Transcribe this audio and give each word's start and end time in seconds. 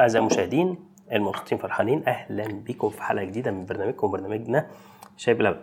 أعزائي 0.00 0.24
المشاهدين 0.26 0.76
المبسوطين 1.12 1.58
فرحانين 1.58 2.02
أهلا 2.06 2.46
بكم 2.46 2.88
في 2.90 3.02
حلقة 3.02 3.24
جديدة 3.24 3.50
من 3.50 3.66
برنامجكم 3.66 4.06
وبرنامجنا 4.06 4.66
شاي 5.16 5.34
بلبن 5.34 5.60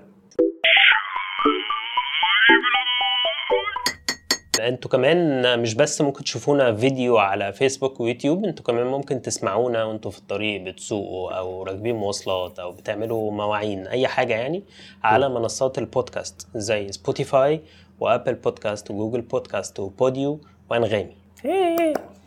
أنتوا 4.60 4.92
كمان 4.92 5.60
مش 5.60 5.74
بس 5.74 6.02
ممكن 6.02 6.24
تشوفونا 6.24 6.76
فيديو 6.76 7.18
على 7.18 7.54
فيسبوك 7.54 8.00
ويوتيوب 8.00 8.46
أنتوا 8.46 8.66
كمان 8.66 8.86
ممكن 8.88 9.21
تسمعونا 9.21 9.83
وأنتوا 9.83 10.12
في 10.12 10.17
الطريق 10.17 10.62
بتسوقوا 10.62 11.31
أو 11.31 11.63
راكبين 11.63 11.96
مواصلات 11.96 12.60
أو 12.60 12.72
بتعملوا 12.72 13.31
مواعين 13.31 13.88
أي 13.88 14.08
حاجة 14.08 14.33
يعني 14.33 14.63
على 15.04 15.29
منصات 15.29 15.78
البودكاست 15.78 16.48
زي 16.55 16.91
Spotify 16.91 17.62
و 17.99 18.05
Apple 18.05 18.34
Podcast 18.34 18.91
و 18.91 18.96
Google 18.96 19.22
Podcast 19.22 19.80
و 19.80 19.90
Podeo 19.90 20.40
وأنغامي. 20.70 21.16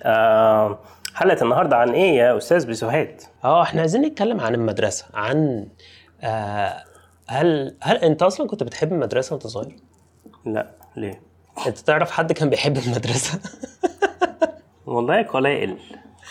آه 0.03 0.79
حلقة 1.19 1.43
النهارده 1.43 1.77
عن 1.77 1.91
إيه 1.91 2.17
يا 2.17 2.37
أستاذ 2.37 2.67
بسهاد 2.67 3.21
آه 3.45 3.63
إحنا 3.63 3.81
عايزين 3.81 4.03
نتكلم 4.03 4.41
عن 4.41 4.55
المدرسة 4.55 5.07
عن 5.15 5.69
آه 6.21 6.85
هل 7.29 7.77
هل 7.83 7.97
أنت 7.97 8.23
أصلا 8.23 8.47
كنت 8.47 8.63
بتحب 8.63 8.93
المدرسة 8.93 9.33
وأنت 9.35 9.47
صغير؟ 9.47 9.77
لا 10.45 10.71
ليه؟ 10.97 11.21
أنت 11.67 11.79
تعرف 11.79 12.11
حد 12.11 12.33
كان 12.33 12.51
بيحب 12.51 12.77
المدرسة؟ 12.77 13.41
والله 14.87 15.23
قلائل 15.23 15.77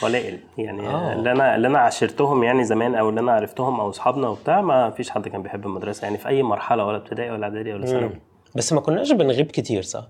قلائل 0.01 0.39
يعني 0.57 0.87
آه. 0.87 1.13
اللي 1.13 1.31
أنا 1.31 1.55
اللي 1.55 1.67
أنا 1.67 1.79
عاشرتهم 1.79 2.43
يعني 2.43 2.63
زمان 2.63 2.95
أو 2.95 3.09
اللي 3.09 3.21
أنا 3.21 3.31
عرفتهم 3.31 3.79
أو 3.79 3.89
أصحابنا 3.89 4.27
وبتاع 4.27 4.61
ما 4.61 4.89
فيش 4.89 5.09
حد 5.09 5.27
كان 5.27 5.41
بيحب 5.43 5.65
المدرسة. 5.65 6.05
يعني 6.05 6.17
في 6.17 6.27
أي 6.27 6.43
مرحلة 6.43 6.85
ولا 6.85 6.97
ابتدائي 6.97 7.31
ولا 7.31 7.43
إعدادي 7.43 7.73
ولا 7.73 7.85
ثانوي. 7.85 8.19
بس 8.55 8.73
ما 8.73 8.81
كناش 8.81 9.11
بنغيب 9.11 9.45
كتير 9.45 9.81
صح؟ 9.81 10.07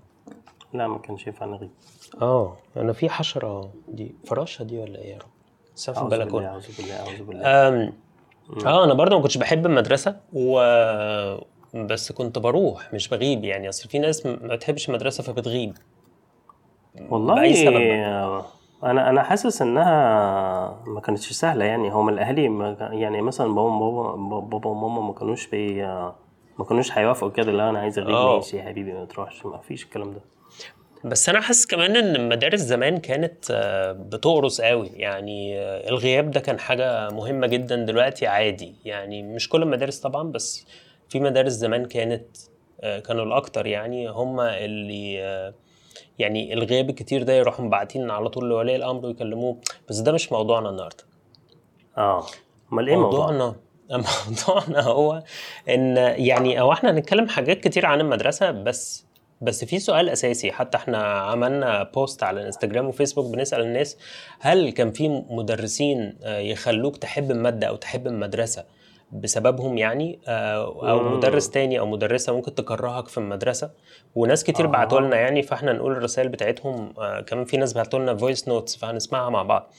لا 0.74 0.88
ما 0.88 0.98
كانش 0.98 1.28
ينفع 1.28 1.46
نغيب. 1.46 1.70
آه 2.22 2.58
أنا 2.78 2.94
في 2.94 3.10
حشرة 3.10 3.70
دي 3.88 4.16
فراشة 4.26 4.64
دي 4.64 4.80
ولا 4.80 5.00
إيه 5.00 5.14
يا 5.14 5.18
رب؟ 5.18 5.28
بس 5.76 5.90
في 5.90 6.02
البلكونة. 6.02 6.48
أعوذ 6.48 6.78
بالله 6.78 6.96
أعوذ 7.00 7.24
بالله. 7.24 7.46
آه 8.66 8.84
أنا 8.84 8.94
برضه 8.94 9.16
ما 9.16 9.22
كنتش 9.22 9.38
بحب 9.38 9.66
المدرسة 9.66 10.20
و 10.34 10.60
بس 11.76 12.12
كنت 12.12 12.40
بروح 12.40 12.94
مش 12.94 13.08
بغيب 13.08 13.44
يعني. 13.44 13.70
أصل 13.70 13.90
في 13.90 14.00
ناس 14.00 14.26
ما 14.26 14.56
بتحبش 14.56 14.90
المدرسة 14.90 15.24
فبتغيب. 15.24 15.78
والله 17.10 17.36
بأي 17.36 17.54
سبب 17.54 17.76
آه، 17.76 18.46
أنا 18.84 19.10
أنا 19.10 19.24
حاسس 19.24 19.62
إنها 19.62 20.84
ما 20.88 21.00
كانتش 21.02 21.32
سهلة 21.32 21.66
يعني. 21.66 21.90
هم 21.90 22.10
الأهالي 22.10 22.50
ما 22.50 22.78
يعني 22.92 23.22
مثلا 23.22 23.56
بابا 23.56 23.70
بابا 24.16 24.40
بابا 24.40 24.70
وماما 24.70 25.02
ما 25.02 25.14
كانوش 25.14 25.48
بي 25.48 25.84
ما 26.60 26.66
كانوش 26.70 26.92
هيوافقوا 26.98 27.30
كده 27.32 27.52
لا 27.52 27.70
أنا 27.70 27.80
عايز 27.80 28.00
أغيب 28.00 28.16
آه. 28.16 28.36
ماشي 28.36 28.58
يا 28.58 28.64
حبيبي 28.64 28.94
ما 28.94 29.06
تروحش 29.06 29.46
ما 29.46 29.58
فيش 29.58 29.84
الكلام 29.84 30.14
ده. 30.14 30.22
بس 31.04 31.30
أنا 31.30 31.42
حاسس 31.42 31.66
كمان 31.66 31.96
إن 31.96 32.16
المدارس 32.16 32.60
زمان 32.60 32.98
كانت 32.98 33.46
آه، 33.52 33.92
بتقرص 33.92 34.62
قوي. 34.62 34.88
يعني 34.88 35.60
آه، 35.60 35.90
الغياب 35.90 36.32
ده 36.32 36.40
كان 36.40 36.60
حاجة 36.60 37.10
مهمة 37.10 37.48
جدا 37.48 37.76
دلوقتي 37.86 38.28
عادي. 38.28 38.76
يعني 38.86 39.24
مش 39.24 39.50
كل 39.50 39.64
المدارس 39.64 40.00
طبعا 40.00 40.32
بس 40.32 40.66
في 41.10 41.20
مدارس 41.20 41.52
زمان 41.52 41.86
كانت 41.86 42.38
آه، 42.82 43.00
كانوا 43.00 43.26
الأكتر. 43.26 43.66
يعني 43.66 44.10
هم 44.10 44.40
اللي 44.40 45.14
يعني 46.20 46.54
الغياب 46.54 46.90
الكتير 46.90 47.24
ده 47.24 47.34
يروحوا 47.34 47.66
مبعتين 47.66 48.12
على 48.12 48.30
طول 48.30 48.50
لولي 48.50 48.76
الأمر 48.76 49.06
ويكلموه. 49.06 49.58
بس 49.90 50.00
ده 50.00 50.12
مش 50.12 50.32
موضوعنا 50.32 50.70
النهارده. 50.70 51.04
آه. 51.98 52.26
أمال 52.74 52.88
إيه 52.88 52.96
موضوع 52.96 53.32
موضوعنا 53.32 53.56
موضوعنا 54.28 54.82
هو 54.82 55.24
إن 55.70 55.98
يعني 55.98 56.60
أو 56.60 56.72
إحنا 56.72 56.92
هنتكلم 56.92 57.28
حاجات 57.28 57.60
كتير 57.60 57.86
عن 57.86 58.02
المدرسة 58.02 58.52
بس 58.52 59.07
بس 59.42 59.66
في 59.66 59.80
سؤال 59.80 60.10
أساسي 60.10 60.52
حتى 60.52 60.78
إحنا 60.78 60.98
عملنا 60.98 61.84
post 61.84 62.24
على 62.24 62.42
الانستجرام 62.42 62.88
وفيسبوك 62.88 63.34
بنسأل 63.34 63.62
الناس 63.62 63.98
هل 64.40 64.72
كان 64.72 64.92
في 64.92 65.24
مدرسين 65.30 66.18
آه، 66.24 66.38
يخلوك 66.38 66.98
تحب 66.98 67.32
المادة 67.32 67.68
أو 67.68 67.76
تحب 67.76 68.08
المدرسة 68.08 68.66
بسببهم 69.12 69.78
يعني؟ 69.78 70.20
آه، 70.28 70.90
أو 70.92 71.04
مم. 71.04 71.18
مدرس 71.18 71.50
تاني 71.50 71.80
أو 71.80 71.86
مدرسة 71.86 72.34
ممكن 72.34 72.56
تكرهك 72.56 73.08
في 73.08 73.18
المدرسة؟ 73.18 73.72
وناس 74.16 74.44
كتير 74.44 74.66
آه. 74.66 74.70
بعتوا 74.70 75.00
لنا 75.00 75.16
يعني 75.16 75.42
فإحنا 75.42 75.74
نقول 75.74 75.92
الرسائل 75.92 76.30
بتاعتهم 76.30 76.94
آه، 76.98 77.22
كمان 77.22 77.46
في 77.46 77.58
ناس 77.58 77.74
بعتوا 77.74 78.00
لنا 78.00 78.16
voice 78.18 78.48
notes 78.48 78.76
فهنسمعها 78.76 79.30
مع 79.30 79.44
بعض. 79.44 79.74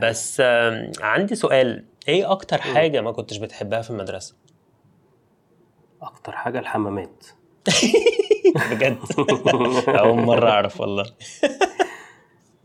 بس 0.00 0.42
عندي 1.00 1.34
سؤال 1.34 1.84
إيه 2.08 2.30
أكتر 2.30 2.60
حاجة 2.60 3.00
ما 3.00 3.12
كنتش 3.12 3.36
بتحبها 3.36 3.82
في 3.82 3.90
المدرسة؟ 3.90 4.34
أكتر 6.02 6.32
حاجة 6.32 6.58
الحمامات. 6.58 7.24
بجد. 8.70 8.96
أول 9.88 10.20
مرة 10.20 10.50
أعرف 10.50 10.80
والله. 10.80 11.04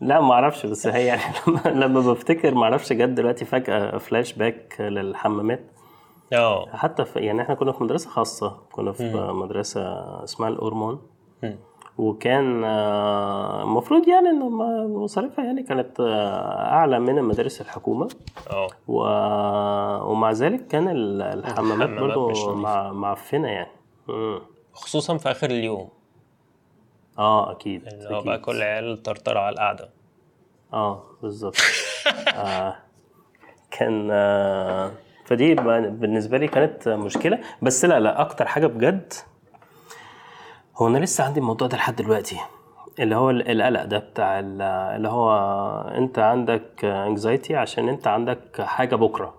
لا 0.01 0.21
ما 0.21 0.33
أعرفش 0.33 0.65
بس 0.65 0.87
هي 0.87 1.05
يعني 1.05 1.21
لما, 1.81 1.99
بفتكر 1.99 2.55
ما 2.55 2.63
أعرفش 2.63 2.93
جت 2.93 3.09
دلوقتي 3.09 3.45
فجأة 3.45 3.97
فلاش 3.97 4.33
باك 4.33 4.75
للحمامات. 4.79 5.71
آه. 6.33 6.69
حتى 6.73 7.05
في 7.05 7.19
يعني 7.19 7.41
إحنا 7.41 7.55
كنا 7.55 7.71
في 7.71 7.83
مدرسة 7.83 8.09
خاصة 8.09 8.57
كنا 8.71 8.91
في 8.91 9.13
مدرسة 9.33 9.81
اسمها 10.23 10.49
الأورمان. 10.49 11.01
مم. 11.43 11.55
وكان 11.97 12.63
آه، 12.63 13.63
المفروض 13.63 14.07
يعني 14.07 14.29
إن 14.29 14.39
م- 14.39 15.03
مصاريفها 15.03 15.45
يعني 15.45 15.63
كانت 15.63 15.99
آه، 15.99 16.71
أعلى 16.71 16.99
من 16.99 17.17
المدارس 17.17 17.61
الحكومة. 17.61 18.07
آه. 18.51 18.67
و... 18.87 18.97
ومع 20.11 20.31
ذلك 20.31 20.67
كان 20.67 20.87
ال- 20.87 21.21
الحمامات 21.21 21.89
نظيفة. 21.89 22.53
مع... 22.55 22.91
معفنة 22.91 23.47
يعني. 23.47 23.71
مم. 24.07 24.39
خصوصا 24.73 25.17
في 25.17 25.31
آخر 25.31 25.49
اليوم. 25.49 25.89
آه 27.19 27.51
أكيد 27.51 27.87
اللي 27.87 28.15
هو 28.15 28.21
بقى. 28.21 28.37
كل 28.39 28.61
عيال 28.61 29.03
طرطرة 29.03 29.39
على 29.39 29.53
القعدة. 29.53 29.89
آه 30.73 31.03
بالظبط. 31.21 31.55
آه 32.35 32.75
كان 33.71 34.09
آه 34.11 34.91
فدي 35.25 35.55
بالنسبة 35.55 36.37
لي 36.37 36.47
كانت 36.47 36.87
مشكلة. 36.89 37.39
بس 37.61 37.85
لا 37.85 37.99
لا 37.99 38.21
أكتر 38.21 38.45
حاجة 38.47 38.67
بجد 38.67 39.13
هو 40.77 40.87
أنا 40.87 40.97
لسه 40.97 41.23
عندي 41.23 41.39
الموضوع 41.39 41.67
ده 41.67 41.77
لحد 41.77 41.95
دلوقتي. 41.95 42.39
اللي 42.99 43.15
هو 43.15 43.29
ال- 43.29 43.51
القلق 43.61 43.83
ده 43.85 43.97
بتاع 43.99 44.39
ال- 44.39 44.61
اللي 44.61 45.07
هو 45.09 45.31
أنت 45.95 46.19
عندك 46.19 46.85
انكزايتي 46.85 47.55
عشان 47.55 47.89
أنت 47.89 48.07
عندك 48.07 48.61
حاجة 48.61 48.95
بكرة. 48.95 49.33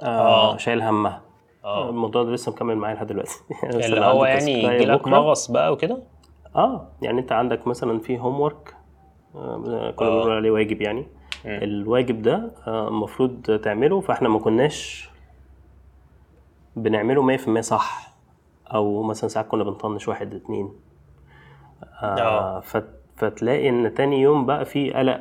آه 0.00 0.52
آه. 0.54 0.56
شايل 0.56 0.82
همها. 0.82 1.22
آه. 1.68 1.88
الموضوع 1.90 2.22
ده 2.24 2.30
لسه 2.30 2.52
مكمل 2.52 2.76
معايا 2.76 2.94
لحد 2.94 3.06
دلوقتي. 3.06 3.34
يعني 3.62 3.86
اللي 3.86 4.00
هو 4.00 4.24
يعني 4.24 4.62
يجيلك. 4.64 5.08
مغص 5.08 5.50
بقى 5.50 5.72
وكده؟ 5.72 5.98
آه 6.56 6.88
يعني 7.02 7.20
أنت 7.20 7.32
عندك 7.32 7.66
مثلا 7.66 7.98
في 7.98 8.18
هوم 8.18 8.40
ورك 8.40 8.74
كنا 9.34 10.08
بنقول 10.10 10.32
عليه 10.32 10.50
واجب 10.50 10.82
يعني. 10.82 11.00
مم. 11.00 11.06
الواجب 11.62 12.22
ده 12.22 12.50
آه، 12.66 12.88
المفروض 12.88 13.60
تعمله 13.64 14.00
فإحنا 14.00 14.28
ما 14.28 14.38
كناش 14.38 15.10
بنعمله 16.76 17.36
100% 17.36 17.60
صح. 17.60 18.08
أو 18.74 19.02
مثلا 19.02 19.28
ساعات 19.28 19.48
كنا 19.48 19.64
بنطنش 19.64 20.08
واحد 20.08 20.34
اتنين. 20.34 20.72
آه 22.02 22.06
آه. 22.20 22.60
فت- 22.60 22.98
فتلاقي 23.16 23.68
إن 23.68 23.94
تاني 23.94 24.20
يوم 24.20 24.46
بقى 24.46 24.64
في 24.64 24.92
قلق. 24.92 25.20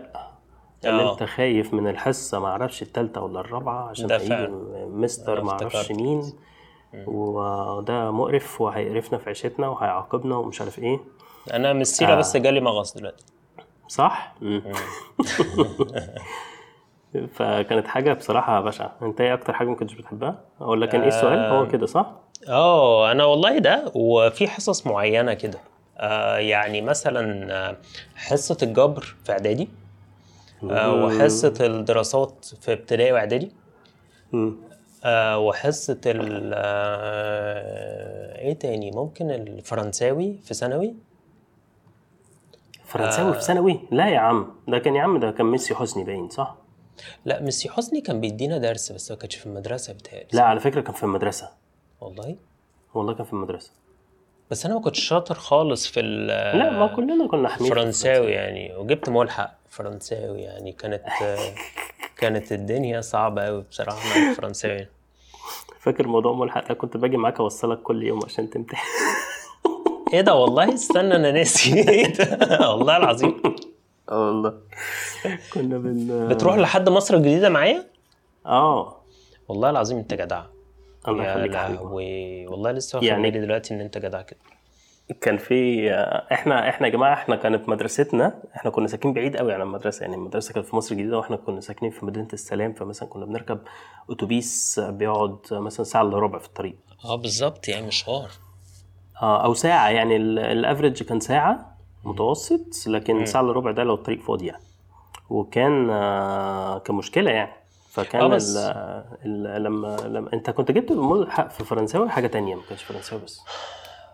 ان 0.86 0.94
آه. 0.94 1.12
انت 1.12 1.24
خايف 1.24 1.74
من 1.74 1.88
الحصة 1.88 2.40
ما 2.40 2.48
أعرفش 2.48 2.82
التالتة 2.82 3.22
ولا 3.22 3.40
الرابعة 3.40 3.90
عشان 3.90 4.12
هيجي. 4.12 4.48
مستر 4.86 5.44
ما 5.44 5.52
أعرفش. 5.52 5.92
مين 5.92 6.34
وده 7.08 8.12
مقرف 8.12 8.62
وهيقرفنا 8.62 9.20
في 9.20 9.30
عيشتنا 9.30 9.68
وهيعاقبنا 9.68 10.36
ومش 10.36 10.62
عارف 10.62 10.80
إيه 10.80 11.00
أنا 11.54 11.74
من 11.74 11.82
السيرة 11.82 12.14
آه. 12.14 12.16
بس 12.16 12.38
جالي 12.38 12.60
مغص 12.60 12.98
دلوقتي 12.98 13.26
صح؟ 13.88 14.34
فكانت 17.34 17.88
حاجة 17.88 18.14
بصراحة 18.14 18.62
بشعة، 18.62 18.96
أنت 19.02 19.22
إيه 19.22 19.34
أكتر 19.34 19.54
حاجة 19.54 19.68
ما 19.68 19.76
كنتش 19.76 19.94
بتحبها؟ 19.94 20.40
ولا 20.60 20.86
كان 20.86 21.02
إيه 21.02 21.08
السؤال؟ 21.08 21.40
هو 21.40 21.68
كده 21.68 21.86
صح؟ 21.86 22.12
آه 22.50 23.12
أنا 23.12 23.26
والله 23.26 23.58
ده 23.58 23.92
وفي 23.96 24.48
حصص 24.48 24.88
معينة 24.88 25.34
كده 25.34 25.60
آه 25.98 26.38
يعني 26.38 26.82
مثلا 26.82 27.54
آه، 27.54 27.78
حصة 28.16 28.58
الجبر 28.64 29.16
في 29.24 29.32
إعدادي 29.32 29.64
آه 29.64 29.87
وحصة 30.64 31.54
الدراسات 31.62 32.46
في 32.62 32.74
ابتدائي 32.74 33.12
وإعدادي. 33.12 33.52
آه 35.04 35.40
وحصة 35.40 36.02
ال 36.06 36.52
آه 36.56 38.38
إيه 38.38 38.54
تاني 38.54 38.92
ممكن 38.92 39.32
الفرنساوي 39.32 40.38
في 40.44 40.54
ثانوي 40.54 40.96
فرنساوي 42.86 43.34
في 43.34 43.42
ثانوي؟ 43.42 43.80
لا 43.92 44.10
يا 44.10 44.20
عم، 44.20 44.56
ده 44.68 44.80
كان 44.80 44.96
يا 44.96 45.02
عم 45.02 45.20
ده 45.20 45.32
كان 45.32 45.46
ميسي 45.46 45.76
حسني 45.76 46.04
باين 46.04 46.30
صح؟ 46.30 46.56
لا 47.26 47.42
ميسي 47.42 47.70
حسني 47.70 48.02
كان 48.02 48.22
بيدينا 48.22 48.58
درس 48.58 48.92
بس 48.92 49.12
ما 49.12 49.18
كانش 49.18 49.36
في 49.36 49.46
المدرسة 49.46 49.94
بتهيألي 49.94 50.28
لا 50.34 50.44
على 50.44 50.60
فكرة 50.60 50.82
كان 50.82 50.94
في 50.94 51.04
المدرسة، 51.04 51.50
والله 52.02 52.38
والله 52.94 53.14
كان 53.14 53.26
في 53.26 53.34
المدرسة. 53.34 53.72
بس 54.52 54.66
أنا 54.66 54.76
ما 54.76 54.82
كنتش 54.82 55.00
شاطر 55.00 55.36
خالص 55.36 55.88
في 55.88 56.00
ال- 56.00 56.58
لا 56.60 56.70
ما 56.72 56.88
كلنا 56.88 57.28
كنا 57.28 57.50
حمير 57.50 57.70
في 57.70 57.76
فرنساوي. 57.76 58.32
يعني 58.32 58.76
وجبت 58.76 59.10
ملحق 59.10 59.52
فرنساوي 59.70 60.42
يعني 60.42 60.72
كانت 60.72 61.04
كانت 62.20 62.52
الدنيا 62.52 63.02
صعبة 63.02 63.42
أوي 63.42 63.62
بصراحة 63.70 63.98
مع 64.10 64.30
الفرنساوي. 64.32 64.88
فاكر 65.80 66.08
موضوع 66.08 66.34
ملحق 66.34 66.68
ده؟ 66.68 66.74
كنت 66.74 66.98
باجي 66.98 67.18
معاك 67.18 67.40
أوصلك 67.40 67.80
كل 67.82 68.04
يوم 68.04 68.20
عشان 68.26 68.50
تمتحن. 68.50 68.88
إيه 70.14 70.22
ده 70.22 70.36
والله؟ 70.36 70.74
استنى 70.74 71.16
أنا 71.16 71.32
ناسي. 71.32 71.74
إيه 71.90 72.14
ده؟ 72.14 72.70
والله 72.70 72.98
العظيم. 72.98 73.42
آه 74.12 74.28
والله. 74.28 74.54
كنا 75.54 75.78
بن 75.78 76.28
بتروح 76.28 76.56
لحد 76.58 76.90
مصر 76.90 77.14
الجديدة 77.16 77.50
معايا؟ 77.50 77.86
آه. 78.46 79.02
والله 79.48 79.70
العظيم 79.70 79.98
أنت 79.98 80.14
جدع. 80.14 80.44
الله 81.08 81.26
يخليك 81.32 81.54
يا 81.54 81.60
حبيبي 81.60 81.84
والله 82.48 82.72
لسه 82.72 82.96
واخد 82.98 83.08
يعني- 83.08 83.32
بالي 83.32 83.46
دلوقتي 83.46 83.74
إن 83.74 83.82
أنت 83.82 83.98
جدع 83.98 84.22
كده 84.22 84.40
كان 85.22 85.38
في 85.38 85.90
إحنا 86.32 86.70
إحنا 86.70 86.88
يا 86.88 86.92
جماعة 86.92 87.14
إحنا 87.14 87.36
كانت 87.36 87.70
مدرستنا 87.70 88.44
إحنا 88.56 88.72
كنا 88.72 88.88
ساكنين 88.88 89.14
بعيد 89.14 89.38
قوي 89.38 89.54
عن 89.54 89.62
المدرسة. 89.62 90.02
يعني 90.02 90.16
المدرسة 90.16 90.54
كانت 90.54 90.66
في 90.66 90.76
مصر 90.76 90.92
الجديدة 90.96 91.18
وإحنا 91.18 91.36
كنا 91.36 91.62
ساكنين 91.62 91.92
في 91.92 92.06
مدينة 92.06 92.28
السلام. 92.34 92.74
فمثلا 92.74 93.10
كنا 93.10 93.26
بنركب 93.26 93.60
أتوبيس 94.10 94.80
بيقعد 94.84 95.38
مثلا 95.52 95.84
ساعة 95.86 96.02
إلا 96.02 96.18
ربع 96.20 96.40
في 96.40 96.48
الطريق. 96.48 96.76
آه 97.06 97.16
بالظبط. 97.16 97.68
يعني 97.68 97.88
مشوار. 97.88 98.30
آه 99.22 99.44
أو 99.46 99.54
ساعة. 99.54 99.90
يعني 99.90 100.16
ال- 100.16 100.40
الافريج 100.40 101.04
كان 101.04 101.20
ساعة 101.20 101.78
متوسط 102.04 102.88
لكن 102.88 103.26
ساعة 103.26 103.42
إلا 103.42 103.52
ربع 103.52 103.72
ده 103.72 103.84
لو 103.84 103.94
الطريق 103.94 104.22
فاضي 104.22 104.46
يعني. 104.48 104.64
وكان 105.30 105.90
آه 105.90 106.80
كان 106.80 106.96
مشكلة 106.96 107.32
يعني. 107.32 107.52
فكان 108.04 108.22
آه، 108.22 108.28
بس- 108.28 108.56
ال 109.26 109.64
لما 109.64 109.98
لما 109.98 110.34
انت 110.34 110.50
كنت 110.50 110.72
جبت 110.72 110.92
الملحق 110.92 111.50
في 111.50 111.64
فرنساوي 111.64 112.10
حاجة 112.10 112.28
تانية؟ 112.28 112.56
ما 112.56 112.62
كانش 112.70 112.84
فرنساوي 112.84 113.22
بس. 113.22 113.42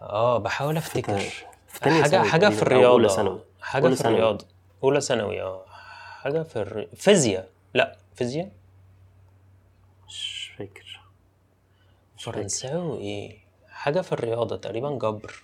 آه 0.02 0.38
بحاول 0.38 0.78
أفتكر. 0.78 1.20
في 1.68 1.80
تانية 1.80 2.02
حاجة 2.02 2.10
ثانوي 2.12 2.30
حاجة 2.30 2.50
في 2.50 2.62
الرياضة. 2.62 3.08
ثانوي. 3.08 3.40
حاجة 3.62 3.84
أولى 3.84 3.96
في. 3.96 4.06
الرياضة. 4.08 4.46
أولى 4.84 5.02
ثانوي 5.02 5.42
آه. 5.42 5.66
حاجة 6.22 6.44
في 6.44 6.56
الر... 6.56 6.88
فيزياء. 6.96 7.50
لا 7.74 7.96
فيزياء؟ 8.16 8.50
مش 10.08 10.52
فاكر. 10.58 11.02
فرنساوي. 12.18 12.98
إيه 12.98 13.38
حاجة 13.70 14.02
في 14.02 14.12
الرياضة 14.12 14.56
تقريبا 14.58 14.90
جبر. 14.92 15.44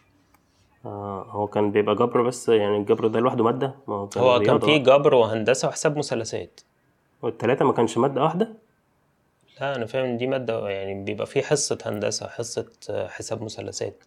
آه 0.85 1.25
هو 1.29 1.47
كان 1.47 1.71
بيبقى 1.71 1.95
جبر 1.95 2.21
بس 2.21 2.49
يعني 2.49 2.77
الجبر 2.77 3.07
ده 3.07 3.19
لوحده 3.19 3.43
مادة؟ 3.43 3.75
ما 3.87 3.95
هو 3.95 4.07
كان 4.09 4.23
هو 4.23 4.39
كان. 4.39 4.59
فيه 4.59 4.77
جبر 4.77 5.15
وهندسة 5.15 5.67
وحساب 5.67 5.97
مثلثات. 5.97 6.59
والتلاتة 7.21 7.65
ما 7.65 7.73
كانش 7.73 7.97
مادة 7.97 8.23
واحدة؟ 8.23 8.53
لا 9.61 9.75
أنا 9.75 9.85
فاهم 9.85 10.05
إن 10.05 10.17
دي 10.17 10.27
مادة 10.27 10.69
يعني 10.69 11.03
بيبقى 11.03 11.27
فيه 11.27 11.41
حصة 11.41 11.77
هندسة 11.85 12.27
حصه 12.27 12.65
آه، 12.89 13.07
حساب 13.07 13.43
مثلثات. 13.43 14.03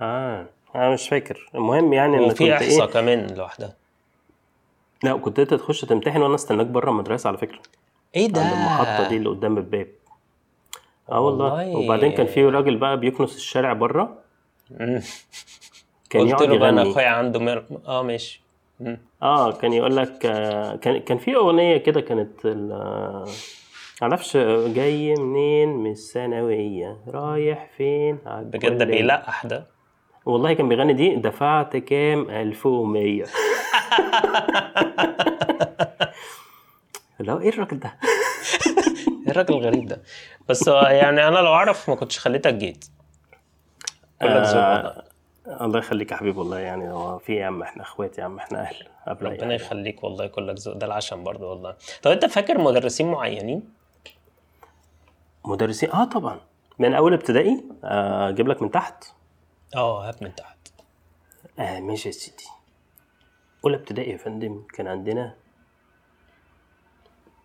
آه 0.00 0.46
أنا 0.74 0.90
مش 0.90 1.08
فاكر. 1.08 1.50
المهم 1.54 1.92
يعني 1.92 2.16
إن 2.16 2.20
وفي 2.20 2.44
كنت 2.44 2.62
احصاء 2.62 2.86
إيه؟ 2.86 2.92
كمان 2.92 3.34
لوحدها. 3.34 3.76
لا 5.02 5.16
كنت 5.16 5.38
أنت 5.38 5.54
تخش 5.54 5.80
تمتحن 5.80 6.22
وأنا 6.22 6.34
أستناك 6.34 6.66
بره 6.66 6.90
المدرسة 6.90 7.28
على 7.28 7.38
فكرة. 7.38 7.58
إيه 8.16 8.26
ده؟ 8.28 8.40
عند 8.40 8.52
المحطة 8.52 9.08
دي 9.08 9.16
اللي 9.16 9.28
قدام 9.28 9.58
الباب. 9.58 9.88
آه 11.12 11.20
والله, 11.20 11.52
والله. 11.52 11.78
وبعدين 11.78 12.12
كان 12.12 12.26
في 12.26 12.44
راجل 12.44 12.76
بقى 12.76 13.00
بيكنس 13.00 13.36
الشارع 13.36 13.72
بره. 13.72 14.18
كان 14.78 15.02
قلت 16.22 16.30
يقعد 16.30 16.42
له 16.48 16.58
بقى 16.58 16.68
أنا 16.68 16.80
يغني. 16.80 16.90
أخويا 16.92 17.06
عنده 17.08 17.40
مر... 17.40 17.64
آه 17.86 18.02
ماشي. 18.02 18.42
آه 19.22 19.52
كان 19.52 19.72
يقول 19.72 19.96
لك 19.96 20.26
آه 20.26 20.76
كان 20.76 20.98
كان 21.00 21.18
في 21.18 21.36
أغنية 21.36 21.76
كده 21.76 22.00
كانت 22.00 22.46
آه، 22.46 23.24
معرفش 24.02 24.36
جاي 24.66 25.14
منين 25.14 25.68
من 25.68 25.90
الثانوية 25.90 26.96
رايح 27.08 27.70
فين؟ 27.76 28.18
بجد 28.26 28.78
ده. 28.78 28.84
بيلقح 28.84 29.46
ده؟ 29.46 29.66
والله 30.26 30.52
كان 30.52 30.68
بيغني 30.68 30.92
دي 30.92 31.16
دفعت 31.16 31.76
كام؟ 31.76 32.30
1100 32.30 33.24
لا 37.20 37.40
إيه 37.40 37.48
الراجل 37.48 37.78
ده؟ 37.78 37.94
إيه 39.26 39.30
الراجل 39.30 39.54
الغريب 39.54 39.86
ده؟ 39.86 40.02
بس 40.48 40.68
هو 40.68 40.80
يعني 40.80 41.28
أنا 41.28 41.38
لو 41.38 41.52
أعرف 41.54 41.90
ما 41.90 41.96
كنتش 41.96 42.18
خليتك 42.18 42.54
جيت. 42.54 42.84
آه 44.22 45.04
الله 45.50 45.78
يخليك 45.78 46.12
يا 46.12 46.16
حبيبي 46.16 46.38
والله 46.38 46.58
يعني 46.58 46.92
هو 46.92 47.18
في 47.18 47.34
يا 47.34 47.46
عم 47.46 47.62
إحنا 47.62 47.82
إخوات 47.82 48.18
يا 48.18 48.24
عم 48.24 48.38
إحنا 48.38 48.60
أهل 48.60 48.76
ربنا 49.08 49.30
حاجة. 49.30 49.52
يخليك 49.52 50.04
والله 50.04 50.26
كلك 50.26 50.58
ذوق 50.58 50.76
ده 50.76 50.86
العشم 50.86 51.24
برضه 51.24 51.50
والله. 51.50 51.76
طب 52.02 52.10
أنت 52.10 52.26
فاكر 52.26 52.58
مدرسين 52.58 53.10
معينين؟ 53.10 53.62
مدرسين؟ 55.44 55.90
آه 55.90 56.04
طبعا. 56.04 56.40
من 56.78 56.94
أول 56.94 57.12
ابتدائي 57.12 57.64
آه، 57.84 58.28
أجيب 58.28 58.48
لك 58.48 58.62
من 58.62 58.70
تحت. 58.70 59.04
آه 59.76 60.08
هات 60.08 60.22
من 60.22 60.34
تحت. 60.34 60.58
آه 61.58 61.80
ماشي 61.80 62.08
يا 62.08 62.12
سيدي. 62.12 62.44
أولى 63.64 63.76
ابتدائي 63.76 64.10
يا 64.12 64.16
فندم 64.16 64.62
كان 64.74 64.86
عندنا 64.86 65.34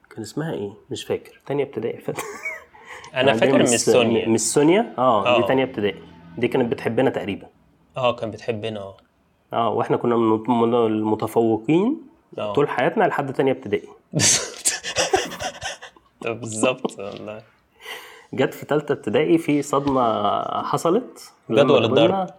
كان 0.10 0.22
اسمها 0.22 0.54
إيه؟ 0.54 0.74
مش 0.92 1.04
فاكر. 1.04 1.42
تانية 1.46 1.64
ابتدائي 1.64 1.96
يا 1.96 2.02
فندم. 2.02 2.22
أنا 3.16 3.34
فاكر 3.34 3.62
مس 3.62 3.86
سونيا. 3.86 4.28
مس 4.28 4.54
سونيا؟ 4.54 4.94
آه 4.98 5.28
آه. 5.28 5.42
دي 5.42 5.48
تانية 5.48 5.64
ابتدائي. 5.64 6.04
دي 6.38 6.48
كانت 6.48 6.72
بتحبنا 6.72 7.10
تقريبا. 7.10 7.48
آه 7.98 8.16
كان 8.16 8.32
بتحبنا. 8.32 8.80
آه 8.80 8.98
آه 9.54 9.70
وإحنا 9.70 9.98
كنا 9.98 10.16
من 10.48 10.74
المتفوقين 10.74 12.02
آه. 12.38 12.54
طول 12.54 12.70
حياتنا 12.70 13.04
لحد 13.04 13.34
تانية 13.34 13.52
ابتدائي. 13.52 13.88
بالظبط. 16.26 17.00
والله. 17.00 17.42
جت 18.34 18.54
في 18.54 18.66
تالتة 18.66 18.94
ابتدائي 18.94 19.38
في 19.38 19.62
صدمة 19.62 20.04
حصلت. 20.64 21.34
جدول 21.52 21.86
الضرب. 21.86 22.30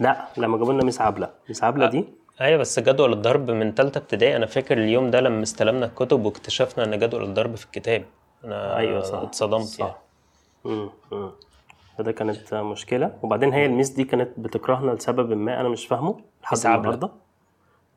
لا 0.00 0.28
لما 0.36 0.58
جابوا 0.58 0.72
لنا 0.72 0.84
Miss 0.84 1.00
عبلة. 1.00 1.30
Miss 1.48 1.64
عبلة 1.64 1.86
دي؟ 1.86 2.04
أيوه 2.40 2.58
بس 2.58 2.78
جدول 2.78 3.12
الضرب 3.12 3.50
من 3.50 3.74
تالتة 3.74 3.98
ابتدائي 3.98 4.36
أنا 4.36 4.46
فاكر 4.46 4.78
اليوم 4.78 5.10
ده 5.10 5.20
لما 5.20 5.42
استلمنا 5.42 5.86
الكتب 5.86 6.24
واكتشفنا 6.24 6.84
إن 6.84 6.98
جدول 6.98 7.22
الضرب 7.24 7.54
في 7.54 7.64
الكتاب. 7.64 8.04
أنا 8.44 8.76
أيوه 8.76 9.00
صح. 9.02 9.18
اتصدمت 9.18 9.62
صح. 9.62 9.98
يعني. 10.64 11.30
فده 11.98 12.12
كانت 12.12 12.54
مشكلة. 12.54 13.18
وبعدين 13.22 13.52
هي 13.52 13.66
ال 13.66 13.70
Miss 13.70 13.88
دي 13.90 14.04
كانت 14.04 14.40
بتكرهنا 14.40 14.90
لسبب 14.90 15.32
ما 15.32 15.60
أنا 15.60 15.68
مش 15.68 15.86
فاهمه 15.86 16.20
لحد. 16.42 16.66
النهاردة. 16.66 17.10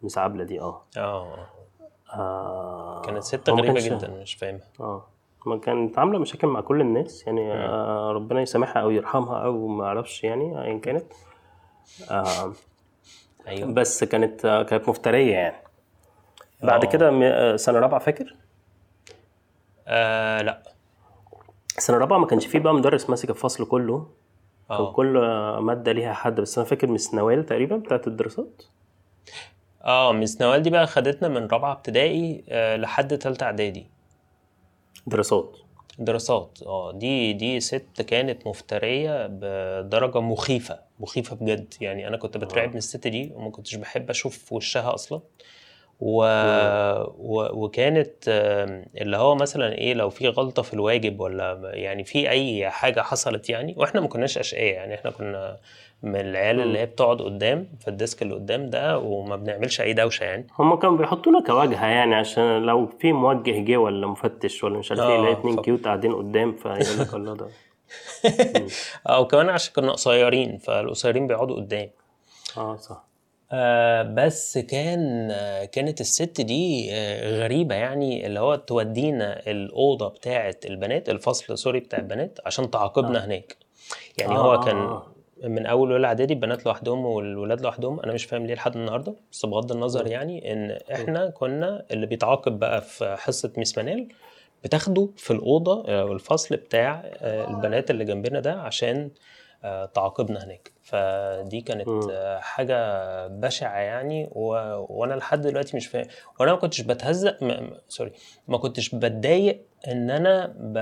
Miss 0.02 0.18
عبلة 0.18 0.44
دي 0.44 0.62
آه. 0.62 0.82
آه. 0.98 1.48
آه، 2.14 3.02
كانت 3.02 3.24
ست 3.24 3.50
كانش- 3.50 3.84
جدا 3.84 4.08
مش 4.22 4.34
فاهمها. 4.36 4.62
آه. 4.80 5.06
ما 5.46 5.58
كانت 5.58 6.00
عاملة 6.00 6.20
مشاكل 6.20 6.48
مع 6.48 6.62
كل 6.62 6.82
الناس 6.82 7.28
يعني 7.28 7.52
آه 7.54 8.12
ربنا 8.12 8.42
يسامحها 8.42 8.82
أو 8.82 8.90
يرحمها 8.90 9.44
أو 9.46 9.68
ما 9.68 9.86
أعرفش 9.86 10.24
يعني 10.24 10.62
أيا 10.64 10.78
كانت. 10.80 11.06
آه 12.12 12.54
أيوه. 13.48 13.74
بس 13.74 14.04
كانت 14.04 14.46
آه 14.46 14.64
كانت 14.64 14.90
مفترية 14.90 15.34
يعني. 15.34 15.56
بعد 16.64 16.86
آه. 16.86 16.90
كده 16.90 17.10
آه، 17.24 17.56
سنة 17.56 17.80
رابعة 17.80 18.00
فاكر؟ 18.00 18.36
آه 19.88 20.42
لا. 20.42 20.64
سنة 21.82 21.98
رابعة 21.98 22.18
ما 22.18 22.26
كانش 22.26 22.46
فيه 22.48 22.60
بقى 22.60 22.74
مدرس 22.74 23.10
ماسك 23.10 23.30
الفصل 23.30 23.66
كله. 23.66 24.08
كان 24.70 24.78
آه. 24.78 24.92
كل 24.94 25.18
آه، 25.18 25.60
مادة 25.60 25.92
ليها 25.92 26.14
حد 26.14 26.42
بس 26.42 26.58
أنا 26.58 26.68
فاكر 26.68 26.88
مس 26.88 27.14
نوال 27.14 27.46
تقريبا 27.46 27.78
بتاعت 27.78 28.08
الدراسات. 28.08 28.64
آه 29.84 30.12
مس 30.14 30.42
نوال 30.42 30.62
دي 30.62 30.70
بقى 30.70 30.88
خدتنا 30.88 31.28
من 31.28 31.48
رابعة 31.48 31.72
ابتدائي 31.72 32.44
آه 32.50 32.76
لحد 32.78 33.18
تالتة 33.18 33.44
إعدادي. 33.44 33.88
دراسات. 35.08 35.58
دراسات. 36.00 36.60
آه 36.66 36.92
دي 36.92 37.34
دي 37.34 37.60
ست 37.60 38.02
كانت 38.08 38.48
مفترية 38.48 39.28
بدرجة 39.28 40.22
مخيفة 40.22 40.80
مخيفة 41.00 41.36
بجد. 41.36 41.74
يعني 41.82 42.08
أنا 42.08 42.18
كنت 42.18 42.38
بترعب 42.38 42.70
من 42.70 42.78
الست 42.78 43.08
دي 43.08 43.32
وما 43.36 43.50
كنتش 43.52 43.76
بحب 43.76 44.10
أشوف 44.10 44.54
وشها 44.54 44.94
أصلا. 44.94 45.22
و... 46.02 46.24
و... 47.18 47.64
وكانت 47.64 48.14
اللي 49.02 49.18
هو 49.18 49.36
مثلا 49.36 49.74
إيه 49.74 49.94
لو 49.94 50.10
في 50.10 50.28
غلطة 50.28 50.62
في 50.62 50.74
الواجب 50.74 51.20
ولا 51.20 51.72
يعني 51.74 52.04
في 52.04 52.30
أي 52.30 52.70
حاجة 52.70 53.02
حصلت 53.02 53.50
يعني 53.50 53.76
وإحنا 53.78 54.02
ما 54.02 54.08
كناش 54.08 54.38
أشقياء 54.38 54.74
يعني 54.74 54.96
إحنا 54.96 55.12
كنا 55.12 55.58
من 56.04 56.16
العيال 56.16 56.60
اللي 56.60 56.80
هي 56.80 56.86
بتقعد 56.86 57.22
قدام 57.22 57.68
في 57.80 57.88
ال 57.88 57.95
desk 57.95 58.22
اللي 58.22 58.34
قدام 58.34 58.70
ده 58.70 59.00
وما 59.00 59.36
بنعملش 59.36 59.82
أي 59.82 59.94
دوشة 59.94 60.24
يعني. 60.24 60.48
هما 60.60 60.76
كانوا 60.76 60.98
بيحطونا 60.98 61.42
كواجهة 61.42 61.86
يعني 61.88 62.16
عشان 62.16 62.62
لو 62.62 62.90
في 63.00 63.14
موجه 63.14 63.60
جه 63.60 63.78
ولا 63.78 64.08
مفتش 64.08 64.64
ولا 64.64 64.78
مش 64.78 64.92
عارف 64.92 65.02
إيه 65.02 65.08
آه، 65.08 65.20
يلاقي 65.20 65.32
اتنين 65.34 65.62
cute 65.62 65.86
قاعدين 65.86 66.14
قدام 66.14 66.56
فيقول 66.56 67.00
لك 67.00 67.14
الله 67.14 67.36
ده. 67.36 67.48
أو 69.16 69.28
كمان 69.28 69.50
عشان 69.50 69.74
كنا 69.76 69.92
قصيرين 69.92 70.58
فالقصيرين 70.58 71.28
بيقعدوا 71.28 71.56
قدام. 71.56 71.90
آه 72.58 72.76
صح. 72.76 73.11
آه 73.54 74.02
بس 74.04 74.58
كان 74.58 75.32
آه 75.32 75.66
كانت 75.66 76.02
الست 76.02 76.42
دي 76.42 76.90
آه 76.94 77.44
غريبة 77.44 77.76
يعني 77.76 78.26
اللي 78.28 78.40
هو 78.40 78.56
تودينا 78.56 79.50
الأوضة 79.52 80.08
بتاعة 80.08 80.56
البنات 80.66 81.10
الفصل 81.10 81.58
سوري 81.58 81.80
بتاع 81.80 82.00
البنات 82.00 82.40
عشان 82.46 82.72
تعاقبنا 82.72 83.26
هناك. 83.26 83.56
يعني 84.18 84.38
هو 84.38 84.54
آه، 84.54 84.64
كان 84.66 84.78
آه. 84.78 85.06
من 85.44 85.66
أول 85.66 85.92
أولى 85.92 86.08
إعدادي 86.08 86.34
البنات 86.34 86.66
لوحدهم 86.66 87.06
والولاد 87.06 87.62
لوحدهم. 87.62 88.00
أنا 88.00 88.14
مش 88.14 88.26
فاهم 88.26 88.46
ليه 88.46 88.54
لحد 88.54 88.76
النهاردة 88.76 89.16
بس 89.32 89.46
بغض 89.46 89.72
النظر 89.72 90.08
يعني 90.08 90.54
إن 90.54 90.78
إحنا 90.92 91.30
كنا 91.30 91.86
اللي 91.92 92.06
بيتعاقب 92.06 92.60
بقى 92.60 92.82
في 92.82 93.16
حصة 93.20 93.52
ميس 93.58 93.78
منال 93.78 94.08
بتاخده 94.64 95.10
في 95.18 95.32
الأوضة 95.32 96.02
أو 96.02 96.14
الفصل 96.14 96.56
بتاع 96.56 97.04
آه، 97.06 97.50
البنات 97.50 97.92
اللي 97.92 98.06
جنبنا 98.06 98.40
ده 98.40 98.54
عشان 98.54 98.98
آه، 98.98 99.12
تعاقبنا 99.94 100.44
هناك. 100.44 100.72
فدي 100.84 101.62
كانت 101.62 101.88
مم. 101.88 102.08
آه، 102.12 102.40
حاجة 102.40 102.78
بشعة 103.28 103.78
يعني 103.80 104.30
و... 104.32 104.46
وأنا 104.90 105.14
لحد 105.14 105.42
دلوقتي 105.42 105.78
مش 105.78 105.88
فاهم. 105.88 106.08
وأنا 106.40 106.52
ما 106.52 106.58
كنتش 106.58 106.82
بتهزق 106.82 107.44
م... 107.44 107.48
م- 107.48 107.78
سوري 107.88 108.12
ما 108.48 108.58
كنتش 108.58 108.96
بتضايق 108.96 109.62
إن 109.88 110.10
أنا 110.10 110.54
ب... 110.58 110.78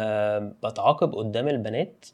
بتعاقب 0.65 1.15
قدام 1.15 1.47
البنات 1.47 2.05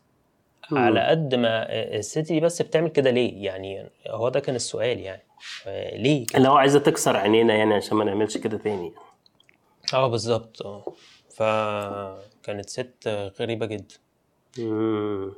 على 0.72 1.02
قد 1.08 1.36
ما 1.36 1.66
الست 1.74 2.20
دي 2.20 2.40
بس 2.40 2.62
بتعمل 2.62 2.90
كده 2.90 3.10
ليه؟ 3.10 3.46
يعني 3.46 3.90
هو 4.10 4.30
ده 4.30 4.40
كان 4.40 4.56
السؤال 4.56 5.00
يعني. 5.00 5.22
آه، 5.68 5.98
ليه 5.98 6.26
كده؟ 6.26 6.38
اللي 6.38 6.50
هو 6.50 6.56
عايزة 6.58 6.80
تكسر 6.80 7.18
عينينا 7.18 7.56
يعني 7.56 7.74
عشان 7.74 7.98
ما 7.98 8.04
نعملش 8.06 8.38
كده 8.38 8.58
تاني. 8.58 8.94
آه 9.94 10.08
بالظبط. 10.08 10.62
آه 10.62 10.94
فكانت 11.36 12.70
ست 12.70 13.08
غريبة 13.40 13.66
جدا. 13.66 13.96
مم. 14.58 15.34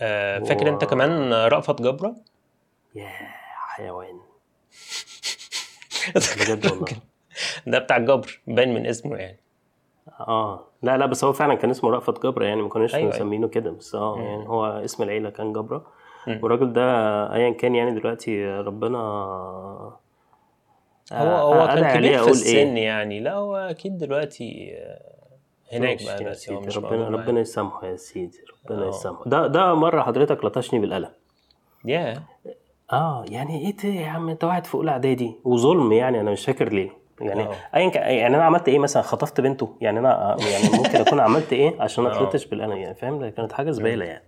آه، 0.00 0.38
فاكر 0.38 0.68
انت 0.68 0.84
كمان 0.84 1.32
رأفت 1.32 1.82
جبرة؟ 1.82 2.16
يا 2.94 3.08
حيوان. 3.56 4.20
بجد 6.40 6.66
والله. 6.66 6.86
ده 7.66 7.78
بتاع 7.78 7.96
الجبر 7.96 8.40
باين 8.46 8.74
من 8.74 8.86
اسمه 8.86 9.16
يعني. 9.16 9.38
آه. 10.20 10.66
لا 10.82 10.96
لا 10.96 11.06
بس 11.06 11.24
هو 11.24 11.32
فعلا 11.32 11.54
كان 11.54 11.70
اسمه 11.70 11.90
رأفت 11.90 12.22
جبرة 12.26 12.44
يعني 12.44 12.62
ما 12.62 12.68
كانوش 12.68 12.94
أيوة، 12.94 13.08
مسمينه 13.08 13.48
كده 13.48 13.70
بس 13.70 13.94
آه 13.94 14.22
يعني 14.22 14.48
هو 14.48 14.66
اسم 14.66 15.02
العيلة 15.02 15.30
كان 15.30 15.52
جبرة. 15.52 15.86
والراجل 16.42 16.72
ده 16.72 16.82
ايا 17.34 17.50
كان 17.50 17.74
يعني 17.74 17.90
دلوقتي 17.90 18.46
ربنا 18.46 18.98
هو 18.98 19.98
آه، 21.12 21.42
هو 21.42 21.64
أدعي 21.64 21.92
كان 21.92 21.98
كبير 21.98 22.12
في 22.12 22.18
أقول 22.18 22.30
السن 22.30 22.56
إيه؟ 22.56 22.84
يعني. 22.84 23.20
لا 23.20 23.34
هو 23.34 23.56
أكيد 23.56 23.98
دلوقتي 23.98 24.74
آه، 24.76 25.15
هناك 25.72 26.04
بقى 26.04 26.16
دلوقتي 26.18 26.54
ربنا 26.54 27.08
ربنا 27.08 27.16
معانا. 27.16 27.40
يسامحه 27.40 27.86
يا 27.86 27.96
سيدي 27.96 28.38
ربنا 28.70 28.84
آه. 28.84 28.88
يسامحه. 28.88 29.22
ده 29.26 29.46
ده 29.46 29.74
مرة 29.74 30.02
حضرتك 30.02 30.44
لطشني 30.44 30.80
بالقلم. 30.80 31.10
يا 31.84 32.22
آه 32.92 33.24
يعني 33.28 33.74
إيه 33.84 34.00
يا 34.00 34.06
عم 34.08 34.28
أنت 34.28 34.44
واحد 34.44 34.66
في 34.66 34.74
اولى 34.74 34.90
اعدادي 34.90 35.32
وظلم 35.44 35.92
يعني 35.92 36.20
أنا 36.20 36.30
مش 36.30 36.44
فاكر 36.46 36.72
ليه. 36.72 36.90
يعني 37.20 37.42
آه. 37.42 37.54
ايا 37.74 37.88
كان 37.88 38.02
يعني 38.14 38.36
أنا 38.36 38.44
عملت 38.44 38.68
إيه 38.68 38.78
مثلا؟ 38.78 39.02
خطفت 39.02 39.40
بنته؟ 39.40 39.76
يعني 39.80 39.98
أنا 39.98 40.36
يعني 40.40 40.76
ممكن 40.78 40.96
أكون 40.96 41.20
عملت 41.20 41.52
إيه 41.52 41.82
عشان 41.82 42.04
ما 42.04 42.10
آه. 42.10 42.16
أتلطش 42.16 42.46
بالقلم؟ 42.46 42.72
يعني 42.76 42.94
فاهم؟ 42.94 43.28
كانت 43.28 43.52
حاجة 43.52 43.70
زبالة 43.70 44.04
يعني. 44.04 44.24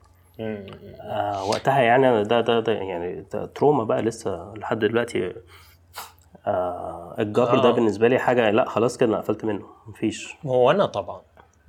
آه 1.01 1.45
وقتها 1.51 1.81
يعني 1.81 2.25
ده 2.25 2.41
ده 2.41 2.61
ده 2.61 2.73
يعني 2.73 3.25
ده 3.33 3.47
تروما 3.47 3.85
بقى 3.85 4.03
لسه 4.03 4.53
لحد 4.57 4.79
دلوقتي. 4.79 5.33
آه 6.47 7.15
الجبر 7.19 7.59
ده. 7.59 7.71
بالنسبة 7.71 8.09
لي 8.09 8.19
حاجة 8.19 8.51
لا 8.51 8.69
خلاص 8.69 8.97
كده 8.97 9.09
أنا 9.09 9.19
قفلت 9.19 9.45
منه 9.45 9.67
مفيش. 9.87 10.37
هو 10.47 10.71
أنا 10.71 10.87
طبعا. 10.87 11.21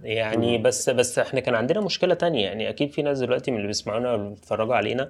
يعني 0.03 0.57
بس 0.57 0.89
بس 0.89 1.19
إحنا 1.19 1.39
كان 1.39 1.55
عندنا 1.55 1.81
مشكلة 1.81 2.13
تانية. 2.13 2.45
يعني 2.45 2.69
أكيد 2.69 2.91
في 2.91 3.01
ناس 3.01 3.19
دلوقتي 3.19 3.51
من 3.51 3.57
اللي 3.57 3.67
بيسمعونا 3.67 4.11
واللي 4.11 4.29
بيتفرجوا 4.29 4.75
علينا 4.75 5.09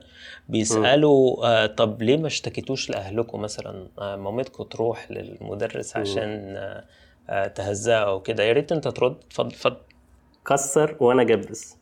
بيسألوا 0.49 1.45
آه 1.47 1.65
طب 1.65 2.01
ليه 2.01 2.17
ما 2.17 2.27
اشتكيتوش 2.27 2.89
لاهلكم 2.89 3.41
مثلا؟ 3.41 3.87
آه 3.99 4.15
مامتكم 4.15 4.63
تروح 4.63 5.11
للمدرس 5.11 5.97
عشان 5.97 6.53
آه 6.57 6.83
آه 7.29 7.47
تهزقها 7.47 7.97
أو 8.03 8.19
كده. 8.21 8.43
يا 8.43 8.53
ريت 8.53 8.71
أنت 8.71 8.87
ترد. 8.87 9.15
اتفضل 9.27 9.47
اتفضل. 9.49 9.77
كسر 10.47 10.95
وأنا 10.99 11.23
جبس. 11.23 11.77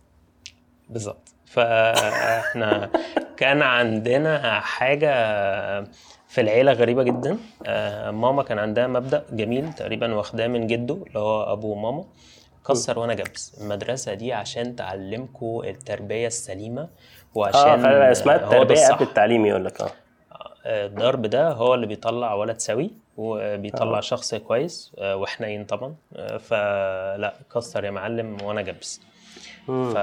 بالظبط. 0.90 1.30
فاحنا 1.46 2.90
كان 3.38 3.62
عندنا 3.62 4.60
حاجة 4.60 5.12
في 6.28 6.42
العيلة 6.42 6.72
غريبة 6.74 7.04
جدا. 7.04 7.38
آه، 7.66 8.12
ماما 8.12 8.44
كان 8.44 8.60
عندها 8.60 8.88
مبدأ 8.88 9.26
جميل 9.32 9.74
تقريبا 9.74 10.14
واخداه 10.14 10.48
من 10.48 10.68
جده 10.68 10.94
اللي 11.08 11.20
هو 11.20 11.54
أبو 11.54 11.76
ماما 11.76 12.06
كسر 12.68 13.00
وأنا 13.00 13.14
جبس 13.14 13.62
المدرسة 13.62 14.14
دي 14.14 14.34
عشان 14.34 14.76
تعلمكم 14.76 15.62
التربية 15.66 16.28
السليمة 16.28 16.90
وعشان 17.36 17.86
آه 17.86 18.12
اسمها 18.12 18.36
التربيه. 18.36 18.88
قبل 18.88 19.04
التعليم 19.06 19.46
يقول 19.46 19.66
لك 19.66 19.82
آه. 19.82 19.92
آه، 20.66 20.86
الضرب 20.86 21.22
ده 21.22 21.52
هو 21.52 21.74
اللي 21.74 21.88
بيطلع 21.88 22.34
ولد 22.34 22.58
سوي 22.60 22.92
وبيطلع 23.18 24.00
شخص 24.00 24.36
كويس 24.36 24.92
آه، 24.98 25.16
وحنين 25.16 25.66
طبعا. 25.66 25.96
آه، 26.16 26.38
فلا 26.38 27.34
كسر 27.56 27.86
يا 27.86 27.92
معلم 27.92 28.38
وأنا 28.44 28.62
جبس 28.62 29.02
مم. 29.68 29.94
ف... 29.94 29.98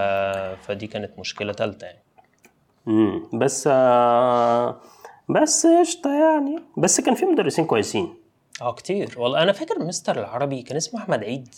فدي 0.67 0.87
كانت 0.87 1.19
مشكلة 1.19 1.53
تالتة 1.53 1.85
يعني. 1.85 1.99
امم 2.89 3.29
بس 3.33 3.69
آه 3.73 4.81
بس 5.29 5.67
قشطة 5.67 6.11
يعني. 6.15 6.59
بس 6.77 7.01
كان 7.01 7.15
في 7.15 7.25
مدرسين 7.27 7.65
كويسين. 7.65 8.15
آه 8.63 8.73
كتير. 8.73 9.15
والله 9.17 9.43
أنا 9.43 9.53
فاكر 9.53 9.79
مستر 9.79 10.19
العربي 10.21 10.63
كان 10.63 10.77
اسمه 10.77 11.01
أحمد 11.01 11.25
عيد. 11.25 11.55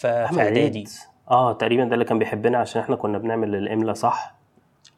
في 0.00 0.40
إعدادي. 0.40 0.84
آه 1.30 1.52
تقريبا 1.52 1.84
ده 1.84 1.94
اللي 1.94 2.04
كان 2.04 2.18
بيحبنا 2.18 2.58
عشان 2.58 2.82
إحنا 2.82 2.96
كنا 2.96 3.18
بنعمل 3.18 3.54
الاملا 3.54 3.92
صح؟ 3.92 4.34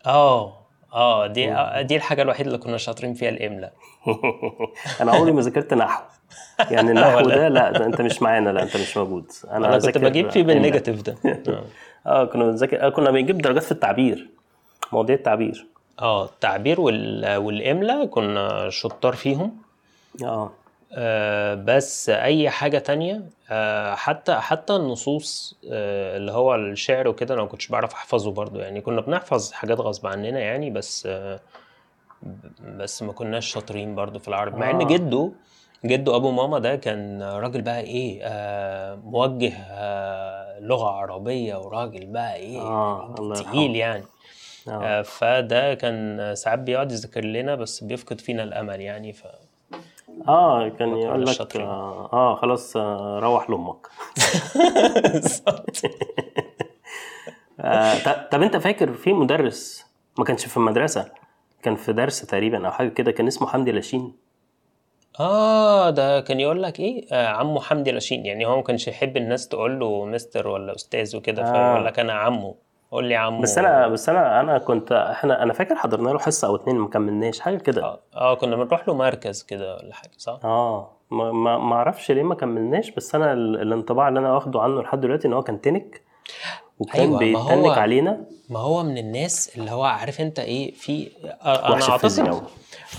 آه 0.07 0.53
آه 0.93 1.27
دي 1.27 1.53
آه 1.53 1.83
دي 1.83 1.97
الحاجة 1.97 2.23
الوحيدة 2.23 2.47
اللي 2.49 2.59
كنا 2.59 2.77
شاطرين 2.77 3.15
فيها 3.15 3.29
الإملاء 3.29 3.73
أنا 5.01 5.13
عمري 5.13 5.33
ما 5.33 5.41
ذاكرت 5.41 5.75
نحو. 5.75 6.03
يعني 6.71 6.91
النحو؟ 6.93 7.21
ده 7.21 7.49
لا 7.49 7.71
ده 7.71 7.87
أنت 7.87 8.01
مش 8.01 8.23
معانا 8.23 8.51
لا 8.51 8.63
أنت 8.63 8.77
مش 8.77 8.97
موجود. 8.97 9.27
أنا 9.51 9.67
كنت 9.67 9.85
هذاكر 9.85 10.09
بجيب 10.09 10.31
فيه. 10.31 10.43
بالنيجاتيف 10.43 11.03
ده. 11.03 11.17
آه 12.07 12.25
كنا 12.25 12.45
بنذاكر 12.45 12.87
آه 12.87 12.89
كنا 12.89 13.11
بنجيب 13.11 13.39
درجات 13.39 13.63
في 13.63 13.73
التعبير 13.73 14.31
مواضيع 14.93 15.17
التعبير. 15.17 15.67
آه 16.01 16.25
التعبير 16.25 16.81
وال... 16.81 17.37
والإملاء 17.37 18.07
كنا 18.07 18.71
شطار 18.71 19.13
فيهم. 19.13 19.57
آه. 20.25 20.51
آه، 20.95 21.55
بس 21.55 22.09
أي 22.09 22.51
حاجة 22.51 22.79
تانية 22.79 23.23
آه، 23.51 23.95
حتى 23.95 24.35
حتى 24.35 24.77
النصوص 24.77 25.59
آه، 25.73 26.17
اللي 26.17 26.33
هو 26.33 26.55
الشعر 26.55 27.09
وكده 27.09 27.35
أنا 27.35 27.43
ما 27.43 27.49
كنتش 27.49 27.69
بعرف 27.69 27.93
أحفظه 27.95 28.31
برضو 28.31 28.59
يعني 28.59 28.81
كنا 28.81 29.01
بنحفظ 29.01 29.53
حاجات 29.53 29.81
غصب 29.81 30.07
عننا 30.07 30.41
يعني 30.41 30.71
بس 30.71 31.09
بس 32.61 33.03
ما 33.03 33.13
كناش 33.13 33.53
شاطرين 33.53 33.95
برضو 33.95 34.19
في 34.19 34.29
العربي 34.29 34.57
مع 34.57 34.71
إن. 34.71 34.87
جده 34.87 35.33
جده 35.85 36.17
أبو 36.17 36.31
ماما 36.31 36.59
ده 36.59 36.77
كان 36.77 37.23
راجل 37.23 37.63
بقى 37.63 37.81
إيه 37.81 38.23
موجه 39.05 39.53
لغة 40.61 40.91
عربية 40.91 41.57
وراجل 41.57 42.07
بقى 42.07 42.37
إيه 42.37 42.61
آه،. 42.61 43.15
تقيل 43.35 43.77
يعني 43.77 44.05
آه، 44.69 45.03
فده 45.03 45.75
كان 45.75 46.35
ساعات 46.35 46.59
بيقعد 46.59 46.93
يذاكر 46.93 47.25
لنا 47.25 47.55
بس 47.55 47.85
بيفقد 47.85 48.21
فينا 48.21 48.43
الأمل 48.43 48.81
يعني 48.81 49.13
ف 49.13 49.27
آه 50.29 50.69
كان 50.69 50.97
يقول 50.97 51.27
لك 51.27 51.33
شاطرين. 51.33 51.67
آه, 51.67 52.09
آه 52.13 52.35
خلاص 52.35 52.77
آه 52.77 53.19
روح 53.23 53.51
لأمك. 53.51 53.87
آه 57.61 58.23
طب 58.31 58.43
أنت 58.43 58.57
فاكر 58.57 58.93
في 58.93 59.13
مدرس 59.13 59.87
ما 60.19 60.25
كانش 60.25 60.47
في 60.47 60.57
المدرسة؟ 60.57 61.13
كان 61.63 61.77
في 61.77 61.93
درس 61.93 62.21
تقريبا 62.21 62.67
أو 62.67 62.73
حاجة 62.73 62.89
كده 62.89 63.13
كان 63.13 63.27
اسمه 63.27 63.49
حمدي 63.49 63.73
لاشين. 63.73 64.13
آه 65.21 65.91
ده 65.91 66.21
كان 66.21 66.41
يقول 66.41 66.63
لك 66.63 66.81
إيه؟ 66.81 67.07
آه 67.13 67.27
عمو 67.27 67.61
حمدي 67.61 67.91
لاشين. 67.91 68.27
يعني 68.27 68.47
هو 68.47 68.57
ما 68.57 68.63
كانش 68.63 68.89
يحب 68.89 69.17
الناس 69.17 69.49
تقول 69.49 69.81
له 69.81 70.05
مستر 70.05 70.49
ولا 70.49 70.75
أستاذ 70.75 71.17
وكده 71.17 71.43
آه. 71.43 71.53
فيقول 71.53 71.87
لك 71.87 71.99
أنا 71.99 72.13
عمو 72.13 72.57
قول 72.93 73.05
لي 73.05 73.17
عمو. 73.17 73.41
بس 73.43 73.59
أنا 73.59 73.89
بس 73.89 74.09
أنا 74.09 74.41
أنا 74.41 74.59
كنت 74.59 74.93
إحنا 74.93 75.43
أنا 75.43 75.53
فاكر 75.53 75.75
حضرنا 75.77 76.11
له 76.11 76.19
حصة 76.19 76.49
أو 76.49 76.57
اتنين 76.57 76.77
ما 76.77 76.89
كملناش 76.89 77.41
حاجة 77.41 77.57
كده. 77.57 77.85
آه, 77.85 78.01
آه 78.15 78.35
كنا 78.35 78.57
بنروح 78.57 78.89
له 78.89 78.95
مركز 78.95 79.43
كده 79.43 79.77
ولا 79.77 79.95
حاجة 79.95 80.11
صح؟ 80.19 80.39
آه. 80.45 80.91
ما 81.11 81.33
ما 81.59 81.75
أعرفش 81.77 82.11
ليه 82.11 82.23
ما 82.23 82.35
كملناش 82.35 82.91
بس 82.91 83.15
أنا 83.15 83.33
ال- 83.33 83.63
الانطباع 83.63 84.09
اللي 84.09 84.21
أنا 84.21 84.33
واخده 84.35 84.61
عنه 84.61 84.83
لحد 84.83 85.01
دلوقتي 85.01 85.29
إن 85.29 85.33
هو 85.33 85.43
كان 85.43 85.61
تنك 85.61 86.01
وكان 86.79 87.01
أيوة، 87.01 87.19
بيتنك 87.19 87.79
علينا. 87.79 88.25
ما 88.51 88.59
هو 88.61 88.83
من 88.83 88.99
الناس 88.99 89.57
اللي 89.59 89.71
هو 89.71 89.85
عارف 89.85 90.21
أنت 90.21 90.39
إيه 90.39 90.75
في 90.75 91.09
آه 91.45 91.73
وحش 91.73 91.87
أنا 91.87 91.95
الفيزياء. 91.95 92.43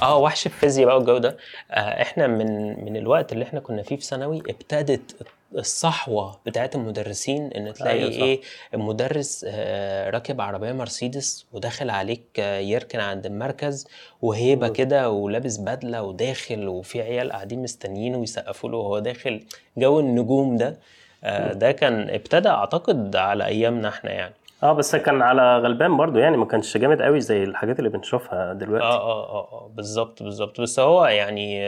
آه 0.01 0.17
وحش 0.17 0.45
الفيزياء 0.45 0.87
بقى 0.87 0.95
والجو 0.97 1.17
ده. 1.17 1.37
آه 1.71 2.01
إحنا 2.01 2.27
من 2.27 2.83
من 2.85 2.97
الوقت 2.97 3.31
اللي 3.33 3.43
إحنا 3.45 3.59
كنا 3.59 3.81
فيه 3.81 3.95
في 3.95 4.01
ثانوي 4.05 4.37
ابتدت 4.49 5.27
الصحوة 5.55 6.39
بتاعت 6.45 6.75
المدرسين 6.75 7.51
إن 7.51 7.73
تلاقي 7.73 7.99
أيوة. 7.99 8.11
إيه 8.11 8.41
المدرس 8.73 9.45
آه 9.49 10.09
راكب 10.09 10.41
عربية 10.41 10.71
مرسيدس 10.71 11.45
وداخل 11.53 11.89
عليك 11.89 12.23
آه 12.39 12.59
يركن 12.59 12.99
عند 12.99 13.25
المركز 13.25 13.87
وهيبة 14.21 14.67
كده 14.67 15.09
ولابس 15.09 15.57
بدلة 15.57 16.03
وداخل 16.03 16.67
وفي 16.67 17.01
عيال 17.01 17.31
قاعدين 17.31 17.63
مستنيينه 17.63 18.17
ويسقفوا 18.17 18.69
له 18.69 18.77
وهو 18.77 18.99
داخل 18.99 19.43
جو 19.77 19.99
النجوم 19.99 20.57
ده 20.57 20.77
آه 21.23 21.53
ده 21.53 21.71
كان 21.71 22.09
ابتدى 22.09 22.49
أعتقد 22.49 23.15
على 23.15 23.45
أيامنا 23.45 23.89
إحنا 23.89 24.11
يعني. 24.11 24.33
آه 24.63 24.73
بس 24.73 24.95
كان 24.95 25.21
على 25.21 25.57
غلبان 25.57 25.97
برضو 25.97 26.19
يعني 26.19 26.37
ما 26.37 26.45
كانش 26.45 26.77
جامد 26.77 27.01
قوي 27.01 27.21
زي 27.21 27.43
الحاجات 27.43 27.79
اللي 27.79 27.89
بنشوفها 27.89 28.53
دلوقتي. 28.53 28.85
آه 28.85 29.01
آه 29.01 29.29
آه 29.29 29.47
آه 29.51 29.71
بالظبط 29.75 30.23
بالظبط. 30.23 30.61
بس 30.61 30.79
هو 30.79 31.05
يعني 31.05 31.61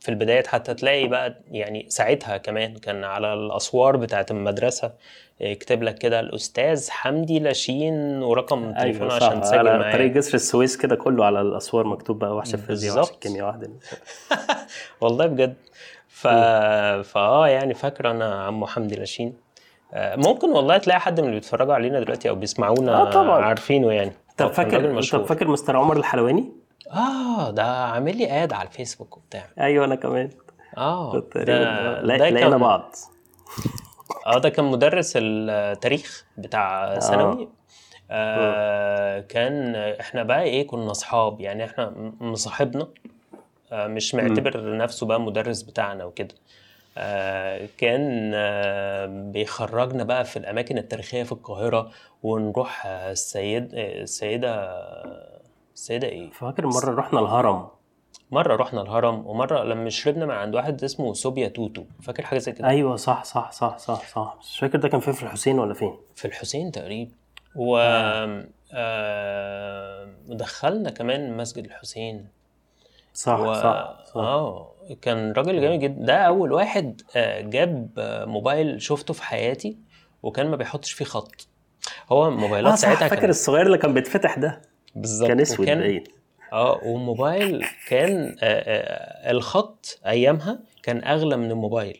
في 0.00 0.08
البدايات 0.08 0.46
حتى 0.46 0.74
تلاقي 0.74 1.08
بقى 1.08 1.34
يعني 1.50 1.86
ساعتها 1.88 2.36
كمان 2.36 2.74
كان 2.76 3.04
على 3.04 3.34
الأسوار 3.34 3.96
بتاعت 3.96 4.30
المدرسة 4.30 4.92
يكتب 5.40 5.82
لك 5.82 5.98
كده 5.98 6.20
الأستاذ 6.20 6.90
حمدي 6.90 7.38
لاشين 7.38 8.22
ورقم 8.22 8.72
تليفونه 8.72 9.14
أيوه 9.14 9.24
عشان 9.26 9.40
تسجل 9.40 9.58
على 9.58 9.78
معاه 9.78 9.92
طريق 9.92 10.12
جسر 10.12 10.34
السويس 10.34 10.76
كده 10.76 10.96
كله 10.96 11.24
على 11.24 11.40
الأسوار 11.40 11.86
مكتوب 11.86 12.18
بقى 12.18 12.34
وحش 12.36 12.54
الفيزياء 12.54 12.92
وحش 12.96 13.00
بالظبط. 13.08 13.24
الكيمياء 13.26 13.46
واحدة 13.46 13.70
والله 15.00 15.26
بجد. 15.26 15.54
ف... 16.08 16.26
فآه 17.08 17.48
يعني 17.48 17.74
فاكر 17.74 18.10
أنا 18.10 18.42
عمو 18.44 18.66
حمدي 18.66 18.94
لاشين. 18.96 19.28
آه، 19.28 19.45
ممكن 19.94 20.50
والله 20.50 20.78
تلاقي 20.78 21.00
حد 21.00 21.20
من 21.20 21.26
اللي 21.26 21.36
بيتفرجوا 21.40 21.74
علينا 21.74 22.00
دلوقتي 22.00 22.28
أو 22.28 22.34
بيسمعونا 22.34 23.00
آه، 23.02 23.10
طبعاً. 23.10 23.44
عارفينه 23.44 23.92
يعني. 23.92 24.12
طب 24.36 24.52
فاكر. 24.52 25.02
طب 25.02 25.24
فاكر 25.26 25.48
مستر 25.48 25.76
عمر 25.76 25.96
الحلواني؟ 25.96 26.52
آه 26.92 27.50
ده 27.50 27.64
عامل 27.84 28.16
لي 28.18 28.42
آد 28.44 28.52
على 28.52 28.68
الفيسبوك 28.68 29.16
وبتاع. 29.16 29.44
أيوه 29.60 29.84
أنا 29.84 29.94
كمان. 29.94 30.30
آه 30.78 31.22
ده 31.36 32.00
لقينا 32.02 32.40
كان- 32.40 32.58
بعض. 32.58 32.94
آه 34.26 34.38
ده 34.38 34.48
كان 34.48 34.64
مدرس 34.64 35.12
التاريخ 35.16 36.24
بتاع 36.38 36.98
ثانوي. 36.98 37.48
آه. 38.10 39.20
كان 39.20 39.76
إحنا 39.76 40.22
بقى 40.22 40.42
إيه 40.42 40.66
كنا 40.66 40.90
أصحاب 40.90 41.40
يعني 41.40 41.64
إحنا 41.64 41.90
م- 41.90 42.14
مصاحبنا. 42.20 42.88
آه 43.72 43.86
مش 43.86 44.14
معتبر 44.14 44.76
نفسه 44.76 45.06
بقى 45.06 45.20
مدرس 45.20 45.62
بتاعنا 45.62 46.04
وكده. 46.04 46.34
آه 46.34 46.36
كان 47.78 48.32
آه 48.34 49.06
بيخرجنا 49.06 50.04
بقى 50.04 50.24
في 50.24 50.36
الأماكن 50.38 50.78
التاريخية 50.78 51.22
في 51.22 51.32
القاهرة 51.32 51.90
ونروح 52.22 52.86
آه 52.86 53.12
السيد 53.12 53.74
آه، 53.74 54.02
السيدة 54.02 54.72
السيدة 55.74 56.08
إيه؟ 56.08 56.30
فاكر 56.30 56.66
مرة 56.66 56.94
رحنا 56.94 57.20
الهرم؟ 57.20 57.66
مرة 58.30 58.56
رحنا 58.56 58.82
الهرم 58.82 59.26
ومرة 59.26 59.62
لما 59.64 59.90
شربنا 59.90 60.26
من 60.26 60.34
عند 60.34 60.54
واحد 60.54 60.84
اسمه 60.84 61.12
صوبيا 61.12 61.48
توتو 61.48 61.84
فاكر 62.02 62.22
حاجة 62.26 62.38
زي 62.38 62.52
كده؟ 62.52 62.68
أيوه 62.68 62.96
صح 62.96 63.24
صح 63.24 63.52
صح 63.52 63.78
صح 63.78 64.08
صح. 64.08 64.36
مش 64.40 64.58
فاكر 64.58 64.78
ده 64.78 64.88
كان 64.88 65.00
فين 65.00 65.12
في 65.12 65.22
الحسين 65.22 65.58
ولا 65.58 65.74
فين؟ 65.74 65.96
في 66.14 66.24
الحسين 66.24 66.72
تقريبا. 66.72 67.10
و 67.56 67.76
آه... 68.74 70.08
دخلنا 70.28 70.90
كمان 70.90 71.36
مسجد 71.36 71.64
الحسين. 71.64 72.28
صح 73.14 73.38
و... 73.40 73.54
صح 73.54 73.96
صح. 74.04 74.16
آه 74.16 74.72
كان 75.02 75.32
راجل 75.32 75.60
جامد 75.60 75.78
جدا. 75.80 76.04
ده 76.06 76.14
أول 76.16 76.52
واحد 76.52 77.02
آه، 77.16 77.40
جاب 77.40 77.90
آه، 77.98 78.24
موبايل 78.24 78.82
شفته 78.82 79.14
في 79.14 79.22
حياتي 79.22 79.76
وكان 80.22 80.46
ما 80.50 80.56
بيحطش 80.56 80.92
فيه 80.92 81.04
خط. 81.04 81.48
هو 82.12 82.30
موبايلات 82.30 82.72
صح. 82.74 82.78
ساعتها 82.78 83.08
فاكر 83.08 83.20
كان 83.20 83.30
الصغير 83.30 83.66
اللي 83.66 83.78
كان 83.78 83.94
بيتفتح 83.94 84.38
ده؟ 84.38 84.62
بالظبط. 84.94 85.28
كان 85.28 85.40
أسود 85.40 85.60
وكان 85.60 85.78
باين. 85.78 86.04
آه 86.52 86.80
والموبايل 86.84 87.64
كان 87.88 88.36
آه، 88.42 88.44
آه، 88.44 89.30
الخط 89.30 89.98
أيامها 90.06 90.58
كان 90.82 91.04
أغلى 91.04 91.36
من 91.36 91.50
الموبايل. 91.50 91.98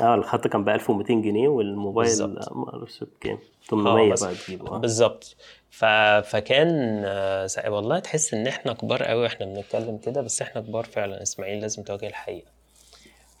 آه 0.00 0.14
الخط 0.14 0.46
كان 0.46 0.64
ب 0.64 0.68
1200 0.68 1.22
جنيه 1.22 1.48
والموبايل. 1.48 2.22
آه، 2.22 2.26
ما 2.54 2.68
أعرفش 2.74 3.04
بكام 3.04 3.38
800 3.70 4.12
بس- 4.12 4.24
بقى 4.24 4.34
تجيبه. 4.34 4.74
آه. 4.74 4.78
بالظبط. 4.78 5.36
ف... 5.70 5.84
فكان 6.30 7.02
آه، 7.06 7.48
والله 7.66 7.98
تحس 7.98 8.34
إن 8.34 8.46
إحنا 8.46 8.72
كبار 8.72 9.02
قوي 9.02 9.26
إحنا 9.26 9.46
بنتكلم 9.46 9.98
كده 9.98 10.20
بس 10.20 10.42
إحنا 10.42 10.60
كبار 10.60 10.84
فعلا 10.84 11.22
إسماعيل 11.22 11.60
لازم 11.60 11.82
تواجه 11.82 12.06
الحقيقة. 12.06 12.46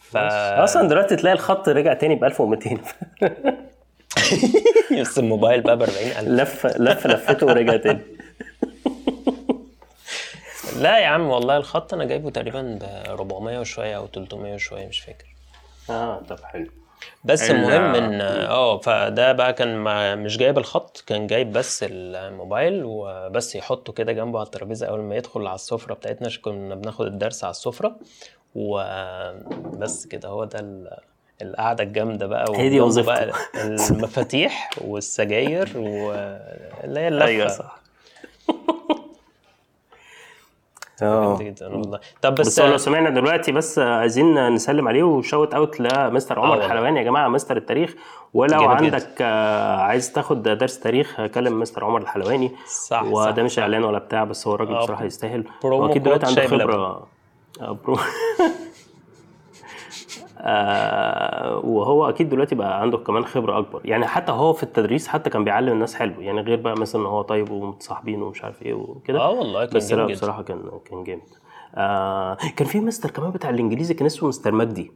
ف 0.00 0.16
أصلا 0.16 0.88
دلوقتي 0.88 1.16
تلاقي 1.16 1.34
الخط 1.34 1.68
رجع 1.68 1.94
تاني 1.94 2.14
ب 2.14 2.24
1200 2.24 2.78
بس 5.00 5.18
الموبايل 5.18 5.60
بقى 5.60 5.76
ب 5.76 5.82
40000 5.82 6.66
لف 6.66 6.66
لف 6.66 7.06
لفته 7.06 7.46
ورجع 7.46 7.76
تاني. 7.76 8.00
لا 10.82 10.98
يا 10.98 11.06
عم 11.06 11.28
والله 11.28 11.56
الخط 11.56 11.94
أنا 11.94 12.04
جايبه 12.04 12.30
تقريبا 12.30 12.62
ب 12.62 12.82
400 13.08 13.58
وشوية 13.60 13.96
أو 13.96 14.06
300 14.06 14.54
وشوية 14.54 14.86
مش 14.86 15.00
فاكر. 15.00 15.24
آه 15.90 16.22
طب 16.28 16.38
حلو. 16.44 16.66
بس 17.24 17.50
ال- 17.50 17.56
المهم 17.56 17.94
إن 17.94 18.20
آه 18.20 18.78
فده 18.78 19.32
بقى 19.32 19.52
كان 19.52 19.76
ما 19.76 20.14
مش 20.14 20.36
جايب 20.36 20.58
الخط 20.58 21.04
كان 21.06 21.26
جايب 21.26 21.52
بس 21.52 21.84
الموبايل 21.88 22.82
وبس 22.84 23.54
يحطه 23.56 23.92
كده 23.92 24.12
جنبه 24.12 24.38
على 24.38 24.46
الترابيزة 24.46 24.86
أول 24.86 25.00
ما 25.00 25.16
يدخل 25.16 25.46
على 25.46 25.54
السفرة 25.54 25.94
بتاعتنا 25.94 26.26
عشان 26.26 26.42
كنا 26.42 26.74
بناخد 26.74 27.06
الدرس 27.06 27.44
على 27.44 27.50
السفرة. 27.50 27.96
وبس 28.54 30.06
كده 30.06 30.28
هو 30.28 30.44
ده 30.44 30.58
ال- 30.60 30.98
القعدة 31.42 31.84
الجامدة 31.84 32.26
بقى 32.26 32.44
هي 32.56 32.68
دي 32.68 32.80
المفاتيح 33.90 34.70
والسجاير 34.80 35.72
واللي 35.76 37.00
هي 37.00 37.08
اللفة. 37.08 37.26
أيوه 37.26 37.48
صح. 37.48 37.78
جامدة 41.02 41.44
جدا 41.44 41.68
والله. 41.68 42.00
طب 42.22 42.34
بس 42.34 42.46
بس 42.46 42.60
لو 42.60 42.76
سمعنا 42.76 43.10
دلوقتي 43.10 43.52
بس 43.52 43.78
عايزين 43.78 44.48
نسلم 44.54 44.88
عليه 44.88 45.02
وشوت 45.02 45.54
أوت 45.54 45.80
لمستر 45.80 46.38
عمر 46.40 46.50
والله. 46.50 46.64
الحلواني 46.66 46.98
يا 46.98 47.04
جماعة 47.04 47.28
مستر 47.28 47.56
التاريخ. 47.56 47.94
ولو 48.34 48.60
جامد 48.60 48.76
جدا. 48.82 48.94
عندك 48.96 49.08
آه، 49.22 49.76
عايز 49.80 50.12
تاخد 50.12 50.42
درس 50.42 50.80
تاريخ 50.80 51.20
كلم 51.26 51.60
مستر 51.60 51.84
عمر 51.84 52.00
الحلواني. 52.00 52.52
صح 52.66 53.02
وده 53.04 53.42
مش 53.42 53.58
إعلان 53.58 53.84
ولا 53.84 53.98
بتاع 53.98 54.24
بس 54.24 54.46
هو 54.46 54.54
الراجل 54.54 54.74
آه، 54.74 54.78
بصراحة 54.82 55.04
يستاهل. 55.04 55.44
وأكيد 55.64 56.02
دلوقتي 56.02 56.26
عنده 56.26 56.46
خبرة. 56.46 57.06
آه، 57.60 57.78
برو 57.84 57.98
آه 60.38 61.58
وهو 61.58 62.08
أكيد 62.08 62.28
دلوقتي 62.28 62.54
بقى 62.54 62.80
عنده 62.80 62.98
كمان 62.98 63.24
خبرة 63.24 63.58
أكبر. 63.58 63.80
يعني 63.84 64.06
حتى 64.06 64.32
هو 64.32 64.52
في 64.52 64.62
التدريس 64.62 65.08
حتى 65.08 65.30
كان 65.30 65.44
بيعلم 65.44 65.72
الناس 65.72 65.94
حلو. 65.94 66.20
يعني 66.20 66.40
غير 66.40 66.60
بقى 66.60 66.76
مثلا 66.76 67.02
إن 67.02 67.06
هو 67.06 67.22
طيب 67.22 67.50
ومتصاحبين 67.50 68.22
ومش 68.22 68.44
عارف 68.44 68.62
إيه 68.62 68.74
وكده. 68.74 69.20
آه 69.20 69.30
والله 69.30 69.64
كان 69.64 69.76
بس 69.76 69.92
لا 69.92 70.06
بصراحة 70.06 70.42
كان 70.42 70.70
كان 70.90 71.04
جامد. 71.04 71.22
آه 71.74 72.36
كان 72.56 72.68
في 72.68 72.80
مستر 72.80 73.10
كمان 73.10 73.30
بتاع 73.30 73.50
الإنجليزي 73.50 73.94
كان 73.94 74.06
اسمه 74.06 74.28
مستر 74.28 74.52
مجدي. 74.52 74.92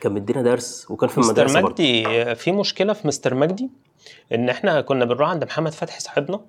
كان 0.00 0.12
مدينا 0.12 0.42
درس 0.42 0.90
وكان 0.90 1.08
في 1.08 1.20
مستر 1.20 1.32
المدرسة 1.32 1.60
برضه. 1.60 1.72
مجدي 1.72 2.34
في 2.34 2.52
مشكلة 2.52 2.92
في 2.92 3.08
مستر 3.08 3.34
مجدي؟ 3.34 3.70
إن 4.34 4.48
إحنا 4.48 4.80
كنا 4.80 5.04
بنروح 5.04 5.28
عند 5.28 5.44
محمد 5.44 5.72
فتحي 5.72 6.00
صاحبنا. 6.00 6.40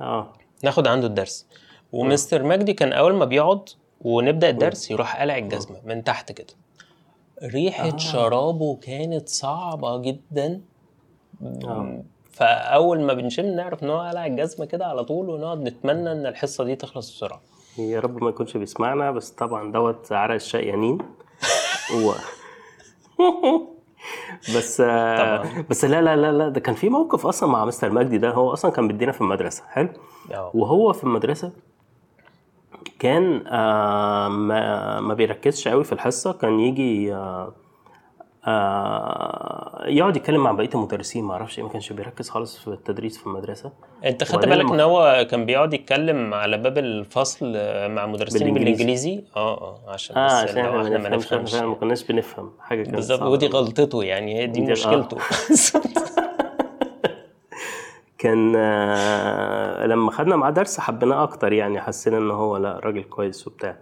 آه. 0.00 0.32
ناخد 0.64 0.86
عنده 0.86 1.06
الدرس. 1.06 1.46
ومستر 1.92 2.42
مجدي 2.42 2.72
كان 2.72 2.92
أول 2.92 3.14
ما 3.14 3.24
بيقعد 3.24 3.68
ونبدأ 4.00 4.50
الدرس 4.50 4.90
يروح 4.90 5.20
قلع 5.20 5.38
الجزمة 5.38 5.76
من 5.84 6.04
تحت 6.04 6.32
كده. 6.32 6.54
ريحة 7.42 7.88
آه. 7.88 7.96
شرابه 7.96 8.78
كانت 8.82 9.28
صعبة 9.28 9.98
جدا 9.98 10.60
آه. 11.64 12.02
فأول 12.32 13.00
ما 13.00 13.12
بنشم 13.12 13.46
نعرف 13.46 13.82
إن 13.82 13.90
هو 13.90 14.00
قلع 14.00 14.26
الجزمة 14.26 14.66
كده 14.66 14.86
على 14.86 15.04
طول 15.04 15.28
ونقعد 15.30 15.62
نتمنى 15.62 16.12
إن 16.12 16.26
الحصة 16.26 16.64
دي 16.64 16.76
تخلص 16.76 17.10
بسرعة 17.16 17.40
يا 17.78 18.00
رب 18.00 18.22
ما 18.24 18.28
يكونش 18.30 18.56
بيسمعنا 18.56 19.10
بس 19.10 19.30
طبعا 19.30 19.72
دوت 19.72 20.12
عرق 20.12 20.34
الشقيانين 20.34 20.98
و... 22.04 22.12
بس 24.56 24.80
آه 24.80 25.36
طبعاً. 25.36 25.64
بس 25.70 25.84
لا 25.84 26.02
لا 26.02 26.16
لا 26.16 26.32
لا 26.32 26.48
ده 26.48 26.60
كان 26.60 26.74
في 26.74 26.88
موقف 26.88 27.26
أصلا 27.26 27.48
مع 27.48 27.64
مستر 27.64 27.90
مجدي 27.90 28.18
ده 28.18 28.30
هو 28.30 28.52
أصلا 28.52 28.70
كان 28.70 28.88
بيدينا 28.88 29.12
في 29.12 29.20
المدرسة 29.20 29.62
حلو 29.68 29.88
آه 30.34 30.50
وهو 30.54 30.92
في 30.92 31.04
المدرسة 31.04 31.52
كان 33.02 33.46
آه 33.46 34.28
ما, 34.28 35.00
ما 35.00 35.14
بيركزش 35.14 35.68
قوي 35.68 35.84
في 35.84 35.92
الحصة. 35.92 36.32
كان 36.32 36.60
يجي 36.60 37.14
آه 37.14 37.52
آه 38.46 39.84
يقعد 39.86 40.16
يتكلم 40.16 40.42
مع 40.42 40.52
بقية 40.52 40.70
المدرسين. 40.74 41.24
ما 41.24 41.32
أعرفش 41.32 41.58
إيه 41.58 41.64
ما 41.64 41.70
كانش 41.70 41.92
بيركز 41.92 42.28
خالص 42.30 42.58
في 42.58 42.68
التدريس 42.68 43.18
في 43.18 43.26
المدرسة. 43.26 43.72
أنت 44.04 44.24
خدت 44.24 44.46
بالك 44.46 44.70
إن 44.70 44.80
هو 44.80 45.26
كان 45.30 45.46
بيقعد 45.46 45.74
يتكلم 45.74 46.34
على 46.34 46.58
باب 46.58 46.78
الفصل 46.78 47.46
مع 47.90 48.06
مدرسين 48.06 48.38
بالإنجليزي. 48.38 48.72
بالإنجليزي؟ 48.72 49.24
آه 49.36 49.60
آه 49.60 49.78
عشان 49.92 50.16
آه 50.16 50.26
بس 50.26 50.50
عشان 50.50 50.64
لو 50.64 50.82
إحنا 50.82 50.98
ما 50.98 51.08
نفهمش 51.08 51.54
ما 51.54 51.74
كناش 51.74 52.04
بنفهم 52.04 52.50
حاجة 52.60 52.82
كانت 52.82 52.94
بالظبط 52.94 53.22
ودي. 53.22 53.46
غلطته 53.46 54.04
يعني 54.04 54.38
هي 54.38 54.46
دي 54.46 54.60
آه. 54.60 54.70
مشكلته. 54.70 55.16
كان 58.22 58.52
آه 58.56 59.86
لما 59.86 60.10
خدنا 60.10 60.36
معاه 60.36 60.50
درس 60.50 60.80
حبيناه 60.80 61.22
أكتر 61.22 61.52
يعني 61.52 61.80
حسينا 61.80 62.18
ان 62.18 62.30
هو 62.30 62.56
لأ 62.56 62.80
راجل 62.84 63.02
كويس 63.02 63.46
وبتاع 63.46 63.76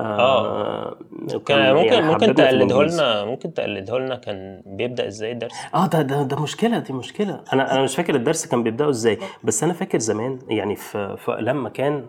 آه. 0.00 0.96
وكان 1.34 1.38
كان 1.58 1.74
ممكن 1.74 1.92
يعني 1.92 2.06
ممكن 2.06 2.34
تقلده. 2.34 2.82
لنا 2.82 3.24
ممكن 3.24 3.54
تقلده 3.54 3.98
لنا 3.98 4.16
كان 4.16 4.62
بيبدأ 4.66 5.06
إزاي 5.06 5.32
الدرس 5.32 5.52
آه 5.74 5.86
ده 5.86 6.02
ده 6.02 6.22
ده 6.22 6.42
مشكلة 6.42 6.78
دي 6.78 6.92
مشكلة 6.92 7.40
أنا 7.52 7.74
أنا 7.74 7.82
مش 7.82 7.96
فاكر 7.96 8.14
الدرس 8.14 8.46
كان 8.46 8.62
بيبدأه 8.62 8.88
إزاي 8.88 9.18
بس 9.44 9.62
أنا 9.64 9.72
فاكر 9.72 9.98
زمان 9.98 10.38
يعني 10.48 10.76
في, 10.76 11.16
في 11.16 11.36
لما 11.40 11.68
كان 11.68 12.06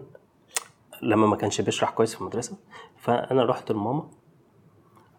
لما 1.02 1.28
ما 1.28 1.36
كانش 1.36 1.62
بيشرح 1.62 1.90
كويس 1.90 2.16
في 2.16 2.22
المدرسة 2.22 2.58
فأنا 2.98 3.46
رحت 3.46 3.72
لماما 3.72 4.04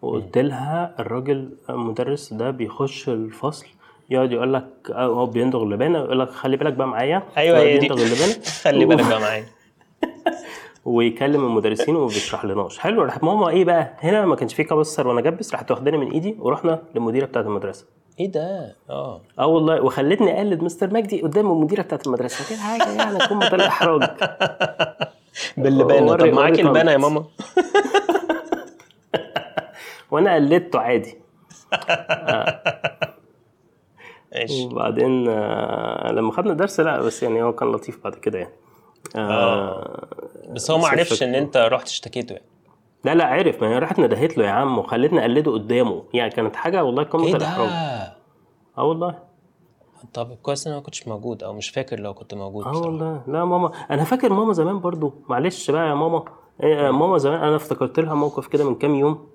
وقلت 0.01 0.37
لها 0.37 0.95
الراجل 0.99 1.57
المدرس 1.69 2.33
ده 2.33 2.51
بيخش 2.51 3.09
الفصل 3.09 3.67
يقعد 4.09 4.31
يقول 4.31 4.53
لك 4.53 4.67
آه، 4.91 5.05
هو 5.05 5.25
بيندغ 5.25 5.63
اللبانه 5.63 5.99
يقول 5.99 6.19
لك 6.19 6.29
خلي 6.29 6.57
بالك 6.57 6.73
بقى 6.73 6.87
معايا. 6.87 7.23
أيوه 7.37 7.59
هي 7.59 7.77
دي. 7.77 7.87
اللبانه 7.87 8.33
خلي 8.63 8.85
بالك 8.85 9.07
بقى 9.07 9.19
معايا. 9.19 9.45
ويكلم 10.85 11.45
المدرسين 11.45 11.95
وما 11.95 12.05
بيشرح 12.07 12.45
لناش 12.45 12.79
حلو 12.79 13.01
راحت 13.01 13.23
ماما 13.23 13.49
إيه 13.49 13.65
بقى؟ 13.65 13.93
هنا 13.99 14.25
ما 14.25 14.35
كانش 14.35 14.53
في 14.53 14.63
كبسر 14.63 15.07
وأنا 15.07 15.21
جبس 15.21 15.51
راحت 15.53 15.71
واخداني 15.71 15.97
من 15.97 16.11
إيدي 16.11 16.35
ورحنا 16.39 16.81
للمديرة 16.95 17.25
بتاعة 17.25 17.41
المدرسة. 17.43 17.85
إيه 18.19 18.31
ده؟ 18.31 18.75
آه. 18.89 19.21
آه 19.39 19.45
والله 19.47 19.81
وخلتني 19.81 20.37
أقلد 20.37 20.63
مستر 20.63 20.93
مجدي 20.93 21.21
قدام 21.21 21.51
المديرة 21.51 21.81
بتاعة 21.81 21.99
المدرسة. 22.07 22.49
كده 22.49 22.59
حاجة 22.59 22.91
يعني 22.97 23.17
تكون 23.17 23.39
بطريقه 23.39 23.67
احراج 23.67 24.01
باللبانه 25.57 26.15
طب 26.15 26.25
معاكي 26.27 26.61
وري 26.61 26.69
لبانه 26.69 26.91
يا. 26.91 26.97
ماما؟ 26.97 27.25
وأنا 30.11 30.35
قلدته 30.35 30.79
عادي. 30.79 31.17
ماشي. 34.35 34.65
وبعدين 34.65 35.27
آه، 35.29 36.11
لما 36.11 36.31
خدنا 36.31 36.53
درس 36.53 36.79
لا 36.79 37.01
بس 37.01 37.23
يعني 37.23 37.43
هو 37.43 37.53
كان 37.53 37.71
لطيف 37.71 38.03
بعد 38.03 38.15
كده 38.15 38.39
يعني. 38.39 38.53
آه. 39.15 40.07
بس 40.49 40.71
هو 40.71 40.77
ما 40.77 40.87
عرفش 40.87 41.23
إن 41.23 41.35
أنت 41.35 41.57
رحت 41.57 41.87
اشتكيته 41.87 42.33
يعني. 42.33 42.45
لا 43.03 43.15
لا 43.15 43.25
عرف 43.25 43.61
ما 43.61 43.69
هي 43.69 43.79
راحت 43.79 43.99
ندهت 43.99 44.37
له 44.37 44.45
يا 44.45 44.49
عم 44.49 44.77
وخلتني 44.77 45.19
أقلده 45.21 45.51
قدامه. 45.51 46.03
يعني 46.13 46.29
كانت 46.31 46.55
حاجة 46.55 46.83
والله 46.83 47.03
قمة 47.03 47.25
إيه 47.25 47.35
الإحراج. 47.35 47.69
آه 48.77 48.83
والله. 48.83 49.19
طب 50.13 50.33
كويس 50.43 50.67
إن 50.67 50.71
أنا 50.73 50.79
ما 50.79 50.85
كنتش 50.85 51.07
موجود 51.07 51.43
أو 51.43 51.53
مش 51.53 51.69
فاكر 51.69 51.99
لو 51.99 52.13
كنت 52.13 52.33
موجود 52.33 52.65
آه 52.65 52.77
والله. 52.77 53.21
لا 53.27 53.45
ماما 53.45 53.71
أنا 53.91 54.03
فاكر 54.03 54.33
ماما 54.33 54.53
زمان 54.53 54.79
برضو. 54.79 55.13
معلش 55.29 55.71
بقى 55.71 55.89
يا 55.89 55.93
ماما. 55.93 56.23
إيه 56.63 56.91
ماما 56.91 57.17
زمان 57.17 57.43
أنا 57.43 57.55
افتكرت 57.55 57.99
لها 57.99 58.13
موقف 58.13 58.47
كده 58.47 58.69
من 58.69 58.75
كام 58.75 58.95
يوم. 58.95 59.27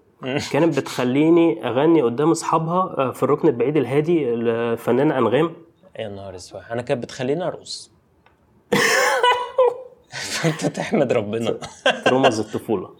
كانت 0.52 0.78
بتخليني 0.78 1.68
أغني 1.68 2.02
قدام 2.02 2.30
أصحابها 2.30 2.94
آه، 2.98 3.10
في 3.12 3.22
الركن 3.22 3.48
البعيد 3.48 3.76
الهادي 3.76 4.34
الفنانه 4.34 5.18
أنغام. 5.18 5.52
يا 5.98 6.08
نهار 6.08 6.34
أسود. 6.36 6.60
أنا 6.70 6.82
كانت 6.82 7.02
بتخليني 7.02 7.46
أرقص. 7.46 7.90
فأنت 10.32 10.66
تحمد 10.66 11.12
ربنا. 11.12 11.58
traumas 12.04 12.40
الطفولة. 12.40 12.90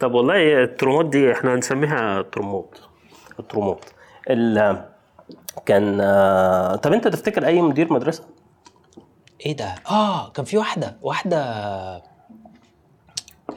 طب 0.00 0.14
والله 0.14 0.62
الترومات 0.62 1.06
دي 1.06 1.32
إحنا 1.32 1.54
هنسميها 1.54 2.22
ترومات. 2.22 2.78
الترومات. 3.40 3.84
ال 4.30 4.84
كان 5.66 5.98
آه، 6.00 6.76
طب 6.76 6.92
أنت 6.92 7.08
تفتكر 7.08 7.46
أي 7.46 7.60
مدير 7.62 7.92
مدرسة؟ 7.92 8.24
إيه 9.46 9.56
ده؟ 9.56 9.74
آه 9.90 10.30
كان 10.30 10.44
في 10.44 10.58
واحدة 10.58 10.96
واحدة 11.02 11.36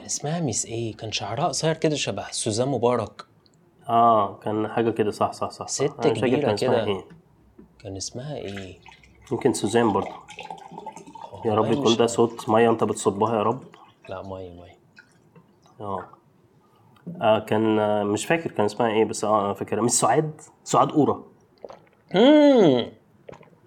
اسمها 0.06 0.40
miss 0.40 0.66
إيه 0.66 0.96
كان 0.96 1.12
شعرها 1.12 1.48
قصير 1.48 1.74
كده 1.74 1.96
شبه 1.96 2.24
سوزان 2.30 2.68
مبارك. 2.68 3.24
آه 3.88 4.34
كان 4.34 4.68
حاجة 4.68 4.90
كده 4.90 5.10
صح 5.10 5.32
صح 5.32 5.50
صح 5.50 5.68
ست 5.68 5.84
كبيرة 6.06 6.40
كان 6.40 6.54
اسمها 6.54 6.54
كده. 6.54 6.84
إيه. 6.84 7.04
كان 7.78 7.96
اسمها 7.96 8.36
إيه 8.36 8.78
يمكن 9.32 9.52
سوزان 9.52 9.92
برضه. 9.92 10.08
يا 11.44 11.54
رب 11.54 11.72
يكون 11.72 11.96
ده 11.96 12.06
صوت 12.06 12.48
مية 12.48 12.70
انت 12.70 12.84
بتصبها 12.84 13.36
يا 13.36 13.42
رب. 13.42 13.64
لا 14.08 14.22
ماي 14.22 14.50
ماي 14.50 14.76
آه. 15.80 16.04
آه 17.22 17.38
كان 17.38 17.78
آه، 17.78 18.02
مش 18.02 18.26
فاكر 18.26 18.50
كان 18.50 18.64
اسمها 18.64 18.88
إيه 18.88 19.04
بس 19.04 19.24
آه 19.24 19.44
أنا 19.44 19.54
فاكرها. 19.54 19.82
مش 19.82 19.90
سعاد 19.90 20.40
سعاد 20.64 20.90
قورة 20.90 21.24
امم 22.14 22.86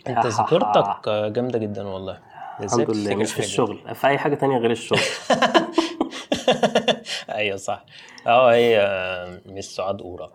أنت 0.07 0.25
ذاكرتك 0.25 1.09
جامدة 1.09 1.59
جدا 1.59 1.87
والله. 1.87 2.19
الحمد 2.59 2.91
لله 2.91 3.15
مش 3.15 3.33
في؟ 3.33 3.39
الشغل 3.39 3.95
في 3.95 4.07
أي 4.07 4.17
حاجة 4.17 4.35
تانية 4.35 4.57
غير 4.57 4.71
الشغل. 4.71 4.99
أيوه 7.29 7.57
صح. 7.57 7.85
آه 8.27 8.51
هي 8.53 8.79
آه، 8.79 9.39
مس 9.45 9.65
سعاد 9.75 10.01
قورة 10.01 10.31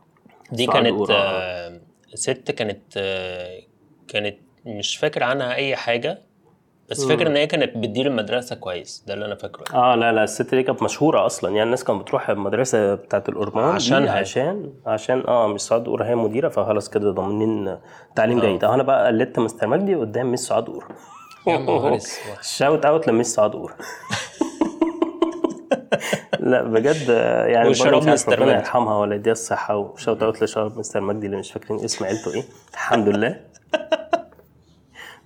دي 0.53 0.66
سعاد 0.66 0.77
كانت 0.83 0.98
قورة، 0.98 1.14
آه، 1.14 1.81
ست 2.14 2.51
كانت 2.51 2.81
آه، 2.96 3.61
كانت 4.09 4.37
مش 4.66 4.96
فاكر 4.96 5.22
عنها 5.22 5.55
أي 5.55 5.77
حاجة 5.77 6.18
بس 6.90 7.05
فاكر 7.05 7.27
إن 7.27 7.37
هي 7.37 7.46
كانت 7.46 7.77
بتدير 7.77 8.07
المدرسة 8.07 8.57
كويس. 8.57 9.05
ده 9.07 9.14
اللي 9.14 9.25
أنا 9.25 9.35
فاكره 9.35 9.77
آه 9.77 9.94
لا 9.94 10.12
لا 10.12 10.25
الست 10.25 10.55
دي 10.55 10.62
كانت 10.62 10.83
مشهورة 10.83 11.27
أصلا. 11.27 11.51
يعني 11.51 11.62
الناس 11.62 11.85
كانت 11.85 12.01
بتروح 12.03 12.31
المدرسة 12.31 12.94
بتاعت 12.94 13.29
الأورمان 13.29 13.68
دي 13.70 13.75
عشانها. 13.75 14.12
عشان 14.12 14.72
عشان 14.87 15.25
آه 15.29 15.46
مش 15.48 15.61
سعاد 15.61 15.87
قورة 15.87 16.05
هي 16.05 16.14
مديرة 16.14 16.48
فخلاص 16.48 16.88
كده 16.90 17.11
ضامنين 17.11 17.79
تعليم 18.16 18.38
آه. 18.38 18.42
جيد. 18.46 18.64
أنا 18.64 18.83
بقى 18.83 19.07
قلدت 19.07 19.38
مستر 19.38 19.66
مجدي 19.66 19.94
قدام 19.94 20.33
miss 20.33 20.40
سعاد 20.40 20.68
أسود. 21.48 22.01
shout 22.42 22.85
out 22.87 23.09
ل 23.09 23.14
miss 23.14 23.35
سعاد 23.35 23.53
قورة 23.53 23.75
لا 26.40 26.62
بجد 26.62 27.09
يعني 27.48 27.68
وشراب 27.68 28.09
مستر 28.09 28.38
ربنا. 28.38 28.52
يرحمها 28.57 28.96
ولا 28.98 29.14
يديها 29.14 29.33
الصحة 29.33 29.76
و 29.76 29.84
shout 29.84 30.22
out 30.22 30.42
لشراب 30.42 30.78
مستر 30.78 31.00
مجدي 31.00 31.26
اللي 31.26 31.37
مش 31.37 31.52
فاكرين 31.52 31.85
اسم 31.85 32.05
عيلته 32.05 32.35
إيه. 32.35 32.42
الحمد 32.72 33.09
لله. 33.09 33.40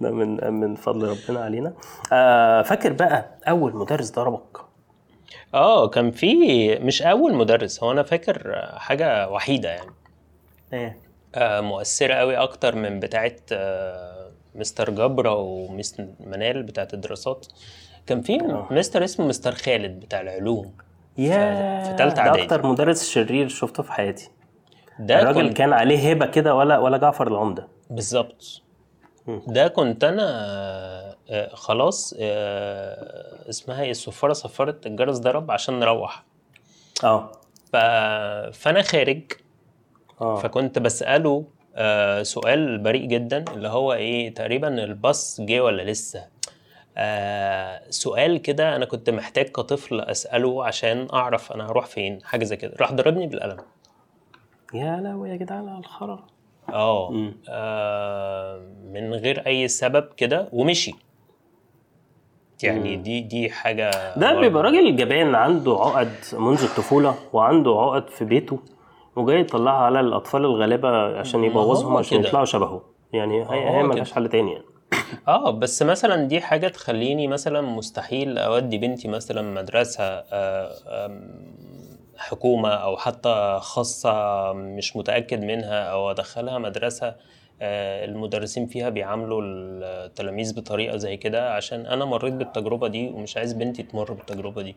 ده 0.00 0.10
من 0.10 0.52
من 0.54 0.74
فضل 0.74 1.08
ربنا 1.08 1.44
علينا. 1.44 1.72
آه 2.12 2.62
فاكر 2.62 2.92
بقى 2.92 3.26
أول 3.48 3.76
مدرس 3.76 4.10
ضربك؟ 4.10 4.58
آه 5.54 5.88
كان 5.88 6.10
في 6.10 6.34
مش 6.78 7.02
أول 7.02 7.34
مدرس 7.34 7.82
هو 7.82 7.92
أنا 7.92 8.02
فاكر 8.02 8.62
حاجة 8.76 9.28
وحيدة 9.28 9.68
يعني. 9.68 9.90
إيه. 10.72 10.98
آه، 11.34 11.60
مؤثرة 11.60 12.14
قوي 12.14 12.36
أكتر 12.36 12.74
من 12.76 13.00
بتاعه 13.00 13.36
آه، 13.52 14.30
مستر 14.54 14.90
جبرة 14.90 15.34
ومس 15.34 16.02
منال 16.20 16.62
بتاعه 16.62 16.88
الدراسات. 16.94 17.46
كان 18.06 18.22
في 18.22 18.40
آه. 18.40 18.68
مستر 18.70 19.04
اسمه 19.04 19.26
مستر 19.26 19.52
خالد 19.54 20.00
بتاع 20.00 20.20
العلوم. 20.20 20.72
يا 21.18 21.82
في 21.82 21.94
تالتة 21.98 22.14
ده 22.14 22.20
إعدادي. 22.22 22.42
أكتر 22.44 22.66
مدرس 22.66 23.08
شرير 23.08 23.48
شفته 23.48 23.82
في 23.82 23.92
حياتي. 23.92 24.30
ده 24.98 25.22
الراجل 25.22 25.48
كنت 25.48 25.56
كان 25.56 25.72
عليه 25.72 25.98
هيبة 25.98 26.26
كده 26.26 26.54
ولا 26.54 26.78
ولا 26.78 26.96
جعفر 26.96 27.28
العمدة. 27.28 27.68
بالظبط. 27.90 28.62
ده 29.46 29.68
كنت 29.68 30.04
أنا 30.04 30.22
آه، 30.30 31.16
آه، 31.30 31.54
خلاص 31.54 32.14
اسمها 33.48 33.82
إيه 33.82 33.90
الصفاره 33.90 34.32
صفرت 34.32 34.86
الجرس 34.86 35.18
ضرب 35.18 35.50
عشان 35.50 35.80
نروح. 35.80 36.24
آه. 37.04 37.32
ف... 37.72 37.76
فأنا 38.56 38.82
خارج. 38.82 39.22
آه. 40.20 40.36
فكنت 40.36 40.78
بسأله 40.78 41.44
سؤال 42.22 42.78
بريء 42.78 43.06
جدا 43.06 43.44
اللي 43.54 43.68
هو 43.68 43.92
إيه 43.92 44.34
تقريبا 44.34 44.84
الباص 44.84 45.40
جه 45.40 45.60
ولا 45.60 45.82
لسه؟ 45.82 46.26
آه 46.96 47.82
سؤال 47.90 48.42
كده 48.42 48.76
أنا 48.76 48.84
كنت 48.84 49.10
محتاج 49.10 49.44
كطفل 49.48 50.00
أسأله 50.00 50.64
عشان 50.64 51.08
أعرف 51.12 51.52
أنا 51.52 51.66
هروح 51.66 51.86
فين 51.86 52.18
حاجة 52.24 52.44
زي 52.44 52.56
كده 52.56 52.72
راح 52.80 52.92
ضربني 52.92 53.26
بالقلم 53.26 53.56
يا 54.74 54.96
لهوي 54.96 55.30
يا 55.30 55.36
جدعان 55.36 55.68
على 55.68 55.78
الخرا 55.78 56.26
آه. 56.72 57.30
آه، 57.48 58.60
من 58.92 59.14
غير 59.14 59.46
أي 59.46 59.68
سبب 59.68 60.08
كده 60.16 60.48
ومشي 60.52 60.94
يعني 62.62 62.96
مم. 62.96 63.02
دي 63.02 63.20
دي 63.20 63.50
حاجة 63.50 63.90
ده 64.16 64.40
بيبقى 64.40 64.62
راجل 64.62 64.96
جبان 64.96 65.34
عنده 65.34 65.76
عقد 65.80 66.12
منذ 66.32 66.62
الطفولة 66.62 67.14
وعنده 67.32 67.70
عقد 67.80 68.08
في 68.08 68.24
بيته 68.24 68.58
وجاي 69.16 69.40
يطلعها 69.40 69.84
على 69.84 70.00
الأطفال 70.00 70.44
الغلابه 70.44 71.18
عشان 71.18 71.40
ما 71.40 71.46
يبوظهم 71.46 71.96
عشان. 71.96 72.20
يطلعوا 72.20 72.44
شبهه 72.44 72.82
يعني 73.12 73.42
هي. 73.50 73.82
ملهاش 73.82 74.12
حل 74.12 74.28
تاني 74.28 74.52
يعني 74.52 74.64
آه 75.28 75.50
بس 75.50 75.82
مثلا 75.82 76.24
دي 76.24 76.40
حاجة 76.40 76.68
تخليني 76.68 77.26
مثلا 77.26 77.60
مستحيل 77.60 78.38
أودي 78.38 78.78
بنتي 78.78 79.08
مثلا 79.08 79.42
مدرسة 79.42 80.04
آه، 80.04 81.20
حكومة 82.16 82.68
أو 82.68 82.96
حتى 82.96 83.58
خاصة 83.62 84.12
مش 84.52 84.96
متأكد 84.96 85.42
منها 85.44 85.82
أو 85.82 86.10
أدخلها 86.10 86.58
مدرسة 86.58 87.14
آه، 87.62 88.04
المدرسين 88.04 88.66
فيها 88.66 88.88
بيعاملوا 88.88 89.40
التلاميذ 89.44 90.56
بطريقة 90.60 90.96
زي 90.96 91.16
كده 91.16 91.54
عشان 91.54 91.86
أنا 91.86 92.04
مريت 92.04 92.34
بالتجربة 92.34 92.88
دي 92.88 93.08
ومش 93.08 93.36
عايز 93.36 93.52
بنتي 93.52 93.82
تمر 93.82 94.12
بالتجربة 94.12 94.62
دي. 94.62 94.76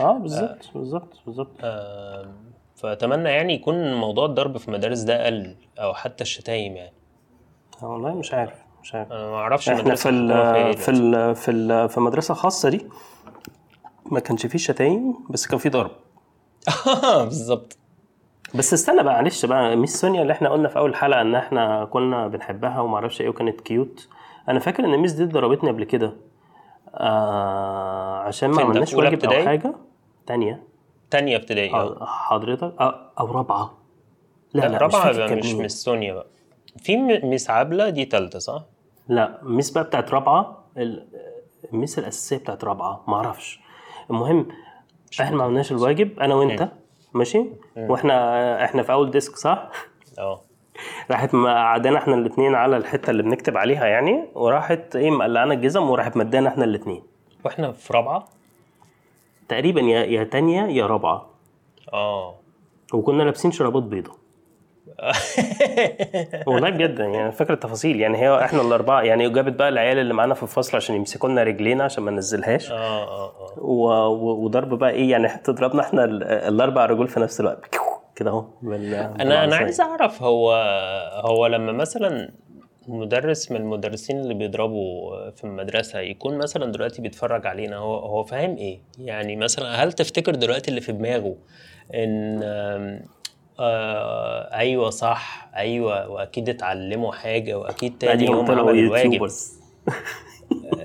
آه 0.00 0.18
بالظبط 0.18 0.70
بالظبط 0.74 1.16
بالظبط. 1.26 1.50
آم، 1.64 2.52
فأتمنى 2.76 3.28
يعني 3.28 3.54
يكون 3.54 3.94
موضوع 3.94 4.26
الضرب 4.26 4.58
في 4.58 4.68
المدارس 4.68 5.00
ده 5.00 5.26
قل 5.26 5.56
أو 5.78 5.94
حتى 5.94 6.22
الشتايم 6.24 6.76
يعني. 6.76 6.92
آه 7.82 7.86
والله 7.86 8.14
مش 8.14 8.34
عارف. 8.34 8.61
مش 8.82 8.94
عارف 8.94 9.12
ما 9.12 9.34
أعرفش 9.36 9.68
إحنا 9.68 9.94
في 9.94 10.02
فيها 10.02 10.54
إيه 10.54 10.70
ال 10.70 10.76
في 10.76 10.90
ال 10.90 11.34
في 11.34 11.50
ال 11.50 11.88
في 11.88 11.98
المدرسة 11.98 12.32
الخاصه 12.32 12.68
دي 12.68 12.86
ما 14.06 14.20
كانش 14.20 14.46
فيه 14.46 14.58
شتايم 14.58 15.14
بس 15.30 15.46
كان 15.46 15.58
فيه 15.58 15.70
ضرب. 15.70 15.90
بالظبط 17.24 17.78
بس 18.54 18.74
استنى 18.74 19.02
بقى 19.02 19.14
معلش 19.14 19.46
بقى 19.46 19.76
miss 19.76 20.00
سونيا 20.00 20.22
اللي 20.22 20.32
إحنا 20.32 20.48
قلنا 20.48 20.68
في 20.68 20.78
أول 20.78 20.94
حلقة 20.96 21.20
إن 21.20 21.34
إحنا 21.34 21.84
كنا 21.84 22.28
بنحبها 22.28 22.80
وما 22.80 22.94
أعرفش 22.94 23.20
إيه 23.20 23.28
وكانت 23.28 23.60
cute 23.60 24.08
أنا 24.48 24.58
فاكر 24.58 24.84
إن 24.84 24.96
miss 24.96 25.12
دي 25.12 25.24
ضربتني 25.24 25.70
قبل 25.70 25.84
كده 25.84 26.12
آه 26.94 28.18
عشان 28.18 28.50
ما؟ 28.50 28.62
عملناش 28.62 28.94
واجب 28.94 29.24
أو؟ 29.24 29.44
حاجة 29.44 29.74
تانية 30.26 30.62
تانية 31.10 31.36
ابتدائي 31.36 31.74
آه، 31.74 32.06
حضرتك 32.06 32.74
آه 32.80 33.12
أو 33.20 33.26
رابعة 33.32 33.78
لا 34.54 34.60
لا, 34.62 34.66
لا, 34.68 34.78
رابعة 34.78 35.10
مش 35.10 35.16
مش 35.32 35.54
مين. 35.54 35.64
miss 35.64 35.82
سونيا 35.84 36.14
بقى 36.14 36.26
في 36.78 36.96
miss 37.22 37.50
عبلة 37.50 37.88
دي 37.88 38.04
تالتة 38.04 38.38
صح؟ 38.38 38.64
لا 39.08 39.38
miss 39.42 39.70
بقى 39.70 39.84
بتاعت 39.84 40.10
رابعة 40.14 40.64
ال- 40.76 41.08
ال 41.72 41.77
miss 41.77 41.98
الأساسية 41.98 42.36
بتاعت 42.36 42.64
رابعة 42.64 43.04
ما 43.08 43.14
أعرفش. 43.16 43.60
المهم 44.10 44.48
إحنا 45.20 45.36
ما 45.36 45.44
عملناش 45.44 45.72
الواجب 45.72 46.20
أنا 46.20 46.34
وأنت 46.34 46.68
ماشي. 47.14 47.46
وإحنا 47.76 48.64
إحنا 48.64 48.82
في 48.82 48.92
أول 48.92 49.10
desk 49.10 49.36
صح؟ 49.36 49.68
أه. 50.18 50.40
راحت 51.10 51.32
قعدنا 51.36 51.98
إحنا 51.98 52.14
الاثنين 52.14 52.54
على 52.54 52.76
الحتة 52.76 53.10
اللي 53.10 53.22
بنكتب 53.22 53.56
عليها 53.56 53.86
يعني 53.86 54.28
وراحت 54.34 54.96
إيه 54.96 55.10
مقلعانا 55.10 55.54
الجزم 55.54 55.90
وراحت 55.90 56.16
مدانا 56.16 56.48
إحنا 56.48 56.64
الاثنين 56.64 57.02
وإحنا 57.44 57.72
في 57.72 57.92
رابعة؟ 57.92 58.24
تقريبا 59.48 59.80
يا 59.80 60.04
يا 60.04 60.24
تانية 60.24 60.62
يا 60.62 60.86
رابعة. 60.86 61.26
أه. 61.92 62.34
وكنا 62.94 63.22
لابسين 63.22 63.50
شرابات 63.52 63.82
بيضة. 63.82 64.12
والله 66.46 66.70
بجد 66.70 66.98
يعني 66.98 67.32
فاكر 67.32 67.52
التفاصيل 67.52 68.00
يعني 68.00 68.18
هي 68.18 68.44
إحنا 68.44 68.62
الأربعة 68.62 69.02
يعني 69.02 69.28
جابت 69.30 69.52
بقى 69.52 69.68
العيال 69.68 69.98
اللي 69.98 70.14
معانا 70.14 70.34
في 70.34 70.42
الفصل 70.42 70.76
عشان 70.76 70.94
يمسكوا 70.96 71.28
لنا 71.28 71.42
رجلينا 71.42 71.84
عشان 71.84 72.04
ما 72.04 72.10
ننزلهاش 72.10 72.70
آه 72.70 72.74
آه 72.74 73.28
آه. 73.28 73.54
و... 73.58 74.44
وضرب 74.44 74.78
بقى 74.78 74.90
إيه 74.90 75.10
يعني 75.10 75.28
تضربنا 75.44 75.82
إحنا 75.82 76.04
ال- 76.04 76.22
الأربع 76.22 76.86
رجول 76.86 77.08
في 77.08 77.20
نفس 77.20 77.40
الوقت 77.40 77.64
كده 78.16 78.30
أهو. 78.30 78.44
أنا 79.20 79.44
أنا. 79.44 79.56
عايز 79.56 79.80
أعرف 79.80 80.22
هو 80.22 80.52
هو 81.24 81.46
لما 81.46 81.72
مثلا 81.72 82.30
مدرس 82.88 83.50
من 83.52 83.56
المدرسين 83.56 84.20
اللي 84.20 84.34
بيضربوا 84.34 85.30
في 85.30 85.44
المدرسة 85.44 86.00
يكون 86.00 86.38
مثلا 86.38 86.72
دلوقتي 86.72 87.02
بيتفرج 87.02 87.46
علينا 87.46 87.76
هو 87.76 87.94
هو 87.98 88.24
فاهم 88.24 88.56
إيه؟ 88.56 88.80
يعني 88.98 89.36
مثلا 89.36 89.84
هل 89.84 89.92
تفتكر 89.92 90.34
دلوقتي 90.34 90.68
اللي 90.70 90.80
في 90.80 90.92
دماغه 90.92 91.36
إن 91.94 92.42
آه 93.60 94.54
أيوه 94.54 94.90
صح 94.90 95.48
أيوه 95.56 96.08
وأكيد 96.10 96.48
اتعلموا 96.48 97.12
حاجة 97.12 97.58
وأكيد 97.58 97.98
تاني 97.98 98.24
يوم 98.24 98.46
طلعوا 98.46 98.70
عمل 98.70 98.78
الواجب 98.78 99.04
يوتيوبرز 99.04 99.52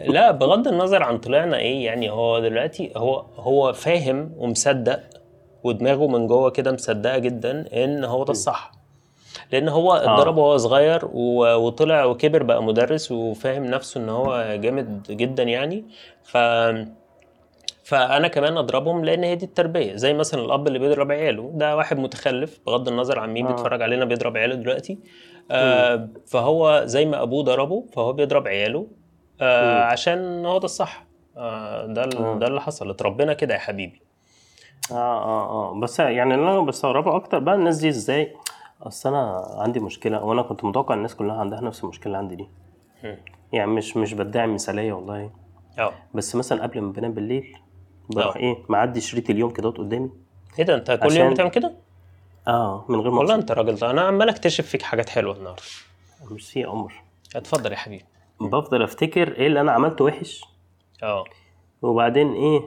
لا 0.08 0.32
بغض 0.32 0.67
النظر 0.67 1.03
عن 1.03 1.17
طلعنا 1.17 1.58
إيه 1.58 1.86
يعني 1.86 2.10
هو 2.10 2.39
دلوقتي 2.39 2.91
هو 2.97 3.25
هو 3.38 3.73
فاهم 3.73 4.32
ومصدق 4.38 4.99
ودماغه 5.63 6.08
من 6.08 6.27
جوه 6.27 6.49
كده 6.49 6.71
مصدقة 6.71 7.17
جدا 7.17 7.65
إن 7.84 8.03
هو 8.03 8.23
ده 8.23 8.32
الصح. 8.32 8.71
لأن 9.51 9.69
هو 9.69 9.93
اتضرب 9.93 10.38
وهو 10.38 10.58
صغير 10.58 11.01
وطلع 11.13 12.06
وكبر 12.06 12.43
بقى 12.43 12.63
مدرس 12.63 13.12
وفاهم 13.12 13.65
نفسه 13.65 13.99
إن 14.01 14.10
هو 14.10 14.58
جامد 14.62 15.03
جدا 15.10 15.43
يعني. 15.43 15.86
ف 16.23 16.38
فأنا 17.88 18.28
كمان 18.28 18.58
أضربهم 18.58 19.06
لأن 19.06 19.23
هي 19.23 19.36
دي 19.36 19.45
التربية. 19.45 19.95
زي 19.95 20.13
مثلا 20.13 20.41
الأب 20.41 20.67
اللي 20.67 20.80
بيضرب 20.80 21.12
عياله 21.12 21.52
ده 21.54 21.76
واحد 21.76 22.00
متخلف 22.00 22.60
بغض 22.65 22.88
النظر 22.88 23.19
عن 23.19 23.34
مين 23.34 23.45
آه. 23.45 23.50
بيتفرج 23.50 23.82
علينا 23.82 24.06
بيضرب 24.06 24.38
عياله 24.38 24.56
دلوقتي. 24.56 25.00
آه 25.52 26.10
فهو 26.26 26.82
زي 26.86 27.06
ما 27.06 27.21
أبوه 27.21 27.43
ضربه 27.43 27.86
فهو 27.93 28.13
بيضرب 28.13 28.47
عياله 28.47 28.88
آه. 29.41 29.84
عشان 29.84 30.45
هو 30.45 30.58
ده 30.58 30.65
الصح. 30.65 31.06
آه 31.38 31.86
ده 31.86 32.04
آه. 32.04 32.38
ده 32.39 32.47
اللي 32.47 32.62
حصل. 32.62 32.89
اتربينا 32.89 33.34
كده 33.34 33.54
يا 33.54 33.60
حبيبي. 33.60 34.02
آه 34.91 34.95
آه 35.23 35.50
آه. 35.50 35.80
بس 35.80 36.00
يعني 36.00 36.36
اللي 36.36 36.52
أنا 36.52 36.62
بستغربه 36.62 37.15
أكتر 37.15 37.39
بقى 37.39 37.56
الناس 37.56 37.78
دي 37.78 37.89
إزاي؟ 37.89 38.34
أصل 38.84 39.10
أنا 39.10 39.43
عندي 39.58 39.80
مشكلة 39.80 40.23
وأنا 40.23 40.41
كنت 40.41 40.63
متوقع 40.63 40.95
الناس 40.95 41.15
كلها 41.15 41.36
عندها 41.36 41.62
نفس 41.62 41.84
المشكلة 41.84 42.06
اللي 42.06 42.17
عندي 42.17 42.36
دي. 42.36 42.47
يعني 43.54 43.71
مش 43.71 43.97
مش 43.97 44.13
بدعي 44.13 44.47
مثالية 44.47 44.93
والله. 44.93 45.30
آه. 45.80 45.93
بس 46.13 46.36
مثلا 46.36 46.63
قبل 46.63 46.82
ما 46.82 46.91
بنام 46.91 47.13
بالليل 47.13 47.58
بروح 48.10 48.36
آه. 48.36 48.39
إيه 48.39 48.58
معدي 48.70 49.02
شريط 49.02 49.30
اليوم 49.30 49.52
كده 49.54 49.70
قدامي؟ 49.70 50.10
إيه 50.60 50.65
ده؟ 50.65 50.76
أنت 50.76 50.91
كل 50.91 51.06
عشان- 51.08 51.22
يوم 51.22 51.34
بتعمل 51.34 51.50
كده؟ 51.50 51.74
آه 52.48 52.86
من 52.89 53.00
غير 53.00 53.12
ما 53.12 53.17
والله. 53.17 53.36
أنت 53.36 53.52
راجل 53.52 53.76
ده. 53.76 53.91
أنا 53.91 54.02
عمال 54.02 54.30
أكتشف 54.30 54.67
فيك 54.67 54.82
حاجات 54.82 55.10
حلوة 55.10 55.36
النهارده. 55.36 55.62
مش 56.32 56.52
في 56.52 56.65
أمر. 56.67 56.93
اتفضل 57.36 57.72
يا 57.72 57.78
حبيبي. 57.78 58.06
بفضل 58.41 58.82
أفتكر 58.84 59.36
إيه 59.36 59.48
اللي 59.48 59.62
أنا 59.62 59.72
عملته 59.72 60.06
وحش. 60.06 60.41
آه. 61.04 61.24
وبعدين 61.82 62.34
إيه 62.34 62.62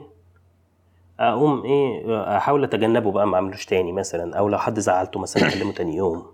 أقوم 1.19 1.63
إيه 1.63 2.37
أحاول 2.37 2.63
أتجنبه 2.63 3.11
بقى 3.11 3.27
ما 3.27 3.35
أعملوش 3.35 3.65
تاني 3.65 3.91
مثلا 3.91 4.37
أو 4.37 4.49
لو 4.49 4.57
حد 4.57 4.79
زعلته 4.79 5.19
مثلا 5.19 5.47
أكلمه 5.47 5.71
تاني 5.73 5.95
يوم. 5.95 6.25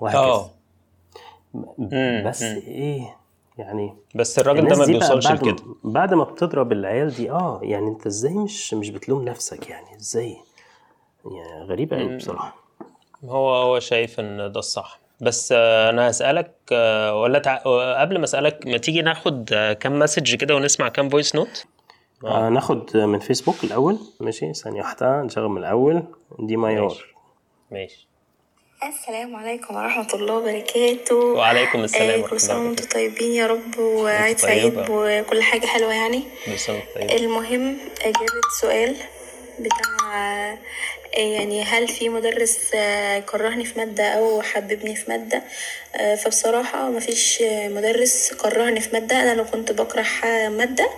وهكذا. 0.00 0.20
آه 0.20 0.50
مم، 1.54 2.22
بس. 2.26 2.42
إيه 2.42 3.16
يعني 3.58 3.94
بس 4.14 4.38
الراجل 4.38 4.68
ده 4.68 4.76
ما 4.76 4.86
بيوصلش 4.86 5.26
بعد 5.26 5.42
لكده. 5.42 5.56
بعد 5.84 6.14
ما 6.14 6.24
بتضرب 6.24 6.72
العيال 6.72 7.10
دي 7.10 7.30
آه 7.30 7.60
يعني 7.62 7.88
أنت 7.88 8.06
إزاي 8.06 8.34
مش 8.34 8.74
مش 8.74 8.90
بتلوم 8.90 9.24
نفسك 9.24 9.70
يعني؟ 9.70 9.96
إزاي؟ 9.96 10.36
يعني 11.24 11.64
غريبة 11.64 11.98
قوي 11.98 12.16
بصراحة. 12.16 12.56
هو 13.24 13.54
هو 13.54 13.80
شايف 13.80 14.20
إن 14.20 14.52
ده 14.52 14.58
الصح. 14.58 15.00
بس 15.20 15.52
آه، 15.56 15.90
أنا 15.90 16.10
هسألك 16.10 16.54
آه، 16.72 17.20
ولا 17.20 17.38
تع... 17.38 17.62
آه، 17.66 18.00
قبل 18.00 18.18
ما 18.18 18.24
أسألك 18.24 18.66
ما 18.66 18.76
تيجي 18.76 19.02
ناخد 19.02 19.50
كام 19.80 19.98
message 19.98 20.34
كده 20.34 20.56
ونسمع 20.56 20.88
كام 20.88 21.08
voice 21.08 21.34
note 21.34 21.64
آه 22.24 22.48
ناخد 22.48 22.96
من 22.96 23.18
فيسبوك 23.18 23.64
الأول. 23.64 23.98
ماشي 24.20 24.54
ثانية 24.54 24.82
واحدة 24.82 25.22
نشغل 25.22 25.48
من 25.48 25.58
الأول. 25.58 26.02
دي 26.38 26.56
ميار 26.56 26.82
ماشي. 26.82 27.04
ماشي. 27.70 28.08
السلام 28.88 29.36
عليكم 29.36 29.76
ورحمة 29.76 30.08
الله 30.14 30.34
وبركاته. 30.34 31.16
وعليكم 31.16 31.84
السلام 31.84 32.10
آه، 32.10 32.14
ورحمة 32.16 32.28
كل 32.30 32.40
سنة 32.40 32.56
الله 32.56 32.68
وأنتم 32.68 32.84
طيبين 32.88 33.32
يا 33.32 33.46
رب 33.46 33.78
وعيد 33.78 34.38
سعيد. 34.38 34.86
وكل 34.90 35.42
حاجة 35.42 35.66
حلوة 35.66 35.94
يعني. 35.94 36.22
طيب. 36.68 37.10
المهم 37.10 37.78
إجابة 38.00 38.40
سؤال 38.60 38.96
بتاع 39.58 40.16
آه، 40.16 40.58
يعني 41.18 41.62
هل 41.62 41.88
في 41.88 42.08
مدرس 42.08 42.70
آه، 42.74 43.18
كرهني 43.18 43.64
في 43.64 43.78
مادة 43.78 44.04
أو 44.04 44.42
حببني 44.42 44.96
في 44.96 45.10
مادة؟ 45.10 45.42
فبصراحة 46.16 46.90
مفيش 46.90 47.42
مدرس 47.46 48.34
كرهني 48.34 48.80
في 48.80 48.88
مادة. 48.92 49.22
أنا 49.22 49.34
لو 49.34 49.44
كنت 49.44 49.72
بكره 49.72 50.04
مادة 50.48 50.90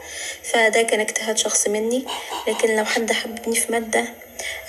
فده 0.42 0.82
كان 0.82 1.00
اجتهاد 1.00 1.38
شخصي 1.38 1.70
مني. 1.70 2.04
لكن 2.48 2.76
لو 2.76 2.84
حد 2.84 3.12
حببني 3.12 3.56
في 3.56 3.72
مادة 3.72 4.04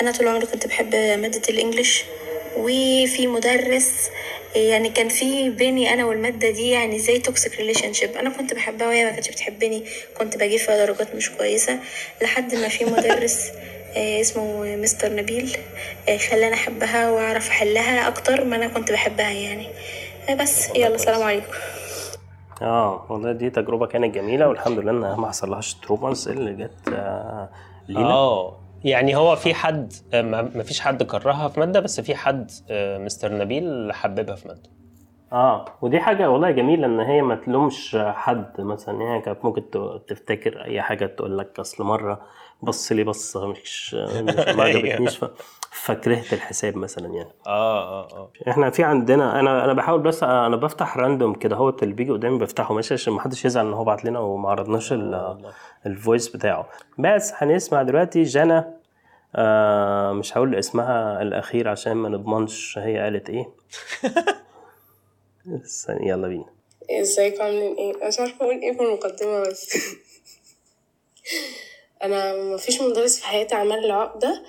أنا 0.02 0.12
طول 0.12 0.28
عمري 0.28 0.46
كنت 0.46 0.68
بحب 0.68 0.96
مادة 0.96 1.42
ال 1.50 1.56
English. 1.56 2.04
وفي 2.58 3.28
مدرس 3.28 4.10
يعني 4.56 4.90
كان 4.90 5.10
في 5.10 5.50
بيني 5.50 5.94
أنا 5.94 6.06
والمادة 6.06 6.50
دي 6.50 6.70
يعني 6.70 7.00
زي 7.00 7.20
toxic 7.20 7.56
relationship 7.56 8.10
أنا 8.18 8.30
كنت 8.30 8.54
بحبها 8.54 8.88
وهي 8.88 9.06
ما 9.06 9.12
كانتش 9.12 9.30
بتحبني 9.30 9.84
كنت 10.20 10.38
بجيب 10.38 10.60
فيها 10.60 10.86
درجات 10.86 11.16
مش 11.16 11.32
كويسة. 11.32 11.80
لحد 12.22 12.56
ما 12.56 12.68
في 12.68 12.86
مدرس 12.86 13.52
آه، 13.96 14.22
اسمه 14.22 14.76
مستر 14.76 15.16
نبيل 15.16 15.58
آه، 16.10 16.18
خلاني 16.18 16.54
أحبها 16.54 17.12
وأعرف 17.12 17.50
أحلها 17.50 18.08
أكتر 18.08 18.44
ما 18.44 18.56
أنا 18.56 18.68
كنت 18.68 18.92
بحبها 18.92 19.30
يعني. 19.32 19.68
آه، 20.30 20.34
بس. 20.34 20.70
يلا 20.76 20.98
سلام 20.98 21.24
عليكم. 21.24 21.54
آه 22.62 23.06
والله 23.10 23.32
دي 23.32 23.50
تجربة 23.50 23.86
كانت 23.88 24.16
جميلة 24.16 24.48
والحمد 24.48 24.80
لله 24.80 24.92
إنها 24.92 25.16
ما 25.16 25.28
حصلهاش 25.30 25.74
تروماز 25.74 26.28
اللي 26.28 26.54
جت 26.64 26.94
آه 26.94 27.50
لينا. 27.88 28.06
آه. 28.12 28.58
يعني 28.86 29.16
هو 29.16 29.36
في 29.36 29.54
حد 29.54 29.94
ما 30.14 30.64
فيش 30.64 30.82
حد 30.82 31.04
كرهها 31.04 31.48
في 31.48 31.60
مادة 31.60 31.80
بس 31.80 32.00
في 32.02 32.16
حد 32.16 32.52
آه، 32.70 32.98
مستر 32.98 33.38
نبيل 33.38 33.94
حببها 33.94 34.36
في 34.36 34.48
مادة. 34.48 34.70
آه 35.34 35.66
ودي 35.82 36.00
حاجة 36.00 36.30
والله 36.30 36.52
جميلة 36.52 36.86
إن 36.88 37.00
هي 37.00 37.22
ما 37.22 37.36
تلومش 37.36 37.98
حد 38.00 38.62
مثلا. 38.62 39.02
يعني 39.04 39.22
كانت 39.22 39.46
ممكن 39.46 39.64
تفتكر 40.08 40.64
أي 40.66 40.82
حاجة 40.82 41.06
تقول 41.06 41.38
لك 41.38 41.60
أصل 41.60 41.84
مرة 41.84 42.22
بص 42.64 42.92
لي 42.92 43.04
بصة 43.04 43.48
مش 43.48 43.94
ما 43.94 44.64
عجبتنيش. 44.64 45.18
ف- 45.18 45.32
فكرهت 45.84 46.34
الحساب 46.34 46.78
مثلا 46.78 47.08
يعني. 47.14 47.30
آه 47.48 48.04
آه 48.04 48.08
آه. 48.18 48.32
إحنا 48.50 48.70
في 48.70 48.84
عندنا 48.84 49.40
أنا 49.40 49.66
أنا 49.66 49.74
بحاول 49.74 50.00
بس 50.02 50.24
أنا 50.24 50.56
بفتح 50.56 50.98
random 50.98 51.34
كده 51.34 51.56
هو 51.56 51.70
اللي 51.70 51.94
بيجي 51.94 52.12
قدامي 52.12 52.38
بفتحه 52.40 52.74
ماشي 52.74 52.94
عشان 52.94 53.14
ما 53.14 53.22
حدش 53.22 53.46
يزعل 53.46 53.66
إن 53.68 53.74
هو 53.74 53.84
بعت 53.84 54.06
لنا 54.06 54.20
وما 54.20 54.50
عرضناش 54.50 54.94
ال- 54.94 55.52
ال 55.86 55.93
voice 55.93 56.28
بتاعه. 56.36 56.70
بس 57.00 57.34
هنسمع 57.36 57.84
دلوقتي 57.84 58.24
جنى 58.24 58.64
آه 59.36 60.12
مش 60.12 60.38
هقول 60.38 60.56
اسمها 60.56 61.22
الأخير 61.22 61.68
عشان 61.68 61.94
ما 61.94 62.10
نضمنش 62.10 62.78
هي 62.78 63.00
قالت 63.00 63.30
إيه. 63.30 63.46
يلا 66.02 66.28
بينا. 66.28 66.46
ازيكم 67.02 67.44
عاملين 67.44 67.76
إيه؟ 67.76 67.96
أنا 67.98 68.08
مش 68.08 68.20
عارفة 68.20 68.36
أقول 68.46 68.56
إيه 68.56 68.78
في 68.78 68.84
المقدمة 68.84 69.42
بس. 69.42 69.78
أنا 72.06 72.34
مفيش 72.54 72.82
مدرس 72.82 73.20
في 73.20 73.26
حياتي 73.26 73.56
عمل 73.56 73.88
لي 73.88 73.94
عقدة 73.94 74.44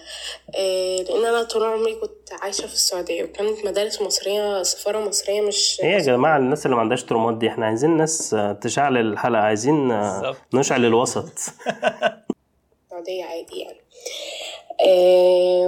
إيه 0.55 1.05
لأن 1.05 1.25
أنا 1.25 1.43
طول 1.43 1.65
عمري 1.65 1.95
كنت 1.95 2.33
عايشة 2.43 2.67
في 2.67 2.75
السعودية 2.75 3.25
وكانت 3.25 3.65
مدارس 3.67 4.03
مصرية 4.03 4.63
سفارة 4.63 4.99
مصرية 5.09 5.41
مش 5.41 5.81
إيه 5.85 5.91
يا 5.93 5.99
جماعة 5.99 6.37
الناس 6.37 6.67
اللي 6.67 6.75
ما 6.77 6.83
عندهاش 6.83 7.05
ترومات 7.05 7.37
دي 7.37 7.49
إحنا 7.49 7.67
عايزين 7.67 7.97
ناس 7.97 8.35
آه، 8.35 8.53
تشعل 8.53 8.97
الحلقة 8.97 9.43
عايزين 9.43 9.91
آه، 9.91 10.21
بالظبط. 10.21 10.37
نشعل 10.55 10.85
الوسط 10.85 11.29
سعودية 12.91 13.25
عادي 13.25 13.61
يعني. 13.61 13.81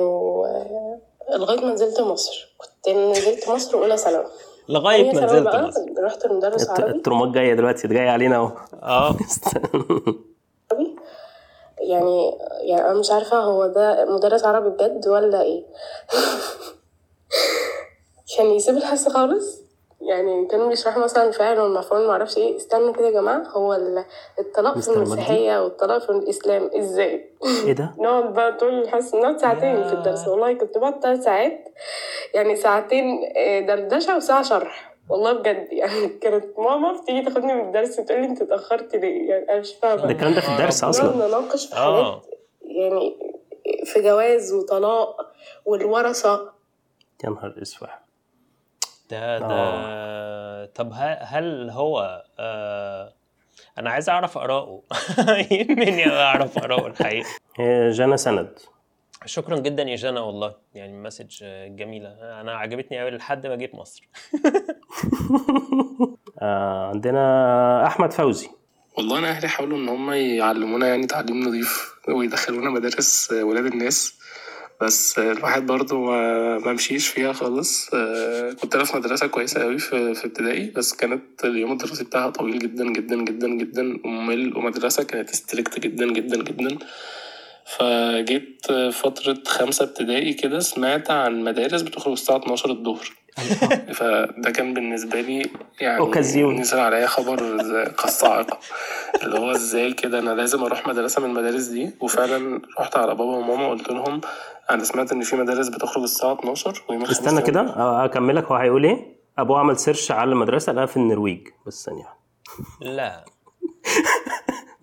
و... 0.00 0.46
لغاية 1.36 1.60
ما 1.60 1.72
نزلت 1.72 2.00
مصر. 2.00 2.48
كنت 2.58 2.94
نزلت 2.96 3.48
مصر 3.48 3.78
أولى 3.78 3.96
ثانوي. 3.96 4.24
لغاية 4.68 5.12
ما 5.12 5.24
نزلت 5.24 5.46
مصر. 5.56 5.80
رحت 6.04 6.26
لمدرس 6.26 6.62
الت- 6.62 6.80
عربي. 6.80 6.90
الترومات 6.90 7.28
جاية 7.28 7.54
دلوقتي 7.54 7.88
جاية 7.88 8.10
علينا 8.10 8.36
أهو. 8.36 8.52
آه. 8.82 9.16
يعني 11.88 12.38
يعني 12.62 12.90
أنا 12.90 12.98
مش 12.98 13.10
عارفة 13.10 13.36
هو 13.38 13.66
ده 13.66 14.04
مدرس 14.04 14.44
عربي 14.44 14.68
بجد 14.70 15.08
ولا 15.08 15.42
إيه. 15.42 15.64
كان 18.36 18.46
يسيب 18.46 18.76
الحصة 18.76 19.10
خالص؟ 19.10 19.62
يعني 20.00 20.46
كان 20.46 20.68
بيشرح 20.68 20.98
مثلا 20.98 21.28
الفاعل 21.28 21.60
والمفعول 21.60 22.06
ما 22.06 22.12
أعرفش 22.12 22.36
إيه. 22.36 22.56
استنوا 22.56 22.92
كده 22.92 23.06
يا 23.06 23.10
جماعة 23.10 23.42
هو 23.48 23.74
ال- 23.74 24.04
الطلاق 24.38 24.78
في؟ 24.78 24.88
المسيحية 24.90 25.64
والطلاق 25.64 25.98
في 25.98 26.10
الإسلام. 26.10 26.70
إزاي؟ 26.78 27.30
إيه 27.64 27.72
ده؟ 27.72 27.94
نقعد 27.98 28.34
بقى 28.34 28.52
طول 28.56 28.82
الحصة 28.82 29.18
نقعد 29.20 29.38
ساعتين. 29.40 29.84
في 29.88 29.92
الدرس. 29.92 30.28
والله 30.28 30.52
كنت 30.52 30.78
بقعد 30.78 31.02
ثلاث 31.02 31.24
ساعات. 31.24 31.64
يعني 32.34 32.56
ساعتين 32.56 33.32
آه، 33.36 33.60
دردشة 33.60 34.16
وساعة 34.16 34.42
شرح. 34.42 34.87
والله 35.08 35.32
بجد 35.32 35.68
يعني 35.72 36.08
كانت 36.22 36.58
ماما 36.58 37.00
بتيجي 37.00 37.22
تاخدني 37.24 37.54
من 37.54 37.66
الدرس 37.66 37.96
تقول 37.96 38.20
لي 38.20 38.26
انت 38.26 38.42
اتاخرت 38.42 38.96
ليه؟ 38.96 39.30
يعني 39.30 39.50
أنا 39.50 39.60
مش 39.60 39.74
فاهمة. 39.82 40.02
ده 40.02 40.10
الكلام 40.10 40.34
ده 40.34 40.40
في 40.40 40.48
الدرس 40.52 40.84
أصلا. 40.84 41.16
نقعد 41.16 41.28
نناقش 41.28 41.66
في 41.66 41.76
آه. 41.76 42.10
حاجات 42.12 42.26
يعني 42.62 43.16
في 43.84 44.02
جواز 44.02 44.52
وطلاق 44.52 45.16
والورثة. 45.64 46.52
يا 47.24 47.30
نهار 47.30 47.54
أسود. 47.62 47.88
ده 49.10 49.38
ده 49.38 50.66
طب 50.66 50.92
ه- 50.92 51.18
هل 51.22 51.70
هو 51.70 52.24
آه 52.38 53.12
أنا 53.78 53.90
عايز 53.90 54.08
أعرف 54.10 54.38
اراءه 54.38 54.82
يهمني 55.52 56.08
أعرف 56.10 56.58
اراءه 56.58 56.86
الحقيقة. 56.86 57.28
هي 57.56 57.90
جانا 57.90 58.16
سند. 58.16 58.58
شكرا 59.24 59.58
جدا 59.58 59.82
يا 59.82 59.96
جانا 59.96 60.20
والله. 60.20 60.54
يعني 60.74 61.02
message 61.02 61.44
جميلة. 61.68 62.08
أنا 62.40 62.52
عجبتني 62.52 63.00
قوي 63.00 63.10
لحد 63.10 63.46
ما 63.46 63.56
جيت 63.56 63.74
مصر. 63.74 64.08
آه 66.42 66.88
عندنا 66.88 67.86
أحمد 67.86 68.12
فوزي. 68.12 68.48
والله 68.98 69.18
أنا 69.18 69.28
أهلي 69.28 69.48
حاولوا 69.48 69.78
إن 69.78 69.88
هم 69.88 70.12
يعلمونا 70.12 70.88
يعني 70.88 71.06
تعليم 71.06 71.40
نظيف 71.48 71.94
ويدخلونا 72.08 72.70
مدارس 72.70 73.32
ولاد 73.32 73.66
الناس 73.66 74.14
بس 74.80 75.18
الواحد 75.18 75.66
برضو 75.66 76.04
ما 76.04 76.58
ما 76.58 76.72
مشيش 76.72 77.08
فيها 77.08 77.32
خالص. 77.32 77.94
آه، 77.94 78.52
كنت 78.52 78.74
أنا 78.74 78.84
في 78.84 78.96
مدرسة 78.96 79.26
كويسة 79.26 79.62
قوي 79.62 79.78
في 79.78 80.14
في 80.14 80.24
ابتدائي 80.26 80.70
بس 80.70 80.92
كانت 80.94 81.44
اليوم 81.44 81.72
الدراسي 81.72 82.04
بتاعها 82.04 82.30
طويل 82.30 82.58
جدا 82.58 82.84
جدا 82.92 83.16
جدا 83.16 83.48
جدا 83.48 83.98
وممل 84.04 84.56
ومدرسة 84.56 85.02
كانت 85.02 85.30
strict 85.30 85.78
جدا 85.80 86.12
جدا 86.12 86.42
جدا. 86.42 86.78
فجيت 87.76 88.72
فترة 88.92 89.38
خمسة 89.46 89.84
ابتدائي 89.84 90.32
كده 90.34 90.58
سمعت 90.58 91.10
عن 91.10 91.44
مدارس 91.44 91.82
بتخرج 91.82 92.12
الساعة 92.12 92.36
12 92.36 92.70
الظهر. 92.70 93.12
فده 93.98 94.50
كان 94.50 94.74
بالنسبة 94.74 95.20
لي 95.20 95.50
يعني 95.80 95.98
أوكازيون. 95.98 96.54
نزل 96.60 96.78
عليا 96.78 97.06
خبر 97.06 97.38
كالصاعقة 97.84 98.58
اللي 99.22 99.38
هو 99.38 99.50
إزاي 99.50 99.92
كده 99.92 100.18
أنا 100.18 100.30
لازم 100.30 100.64
أروح 100.64 100.88
مدرسة 100.88 101.22
من 101.22 101.30
المدارس 101.30 101.64
دي؟ 101.64 101.90
وفعلا 102.00 102.62
رحت 102.80 102.96
على 102.96 103.14
بابا 103.14 103.36
وماما 103.36 103.68
قلت 103.68 103.90
لهم 103.90 104.20
أنا 104.70 104.84
سمعت 104.84 105.12
إن 105.12 105.20
في 105.20 105.36
مدارس 105.36 105.68
بتخرج 105.68 106.02
الساعة 106.02 106.32
12 106.32 106.82
ويوم 106.88 107.02
استنى 107.02 107.42
كده 107.42 107.74
أكملك 108.04 108.44
هو 108.44 108.56
هيقول 108.56 108.84
إيه؟ 108.84 109.18
أبوه 109.38 109.58
عمل 109.58 109.78
سيرش 109.78 110.10
على 110.10 110.30
المدرسة 110.30 110.72
لقاها 110.72 110.86
في 110.86 110.96
النرويج. 110.96 111.48
بس 111.66 111.84
ثانية. 111.84 112.04
واحدة. 112.04 112.96
لا. 112.96 113.24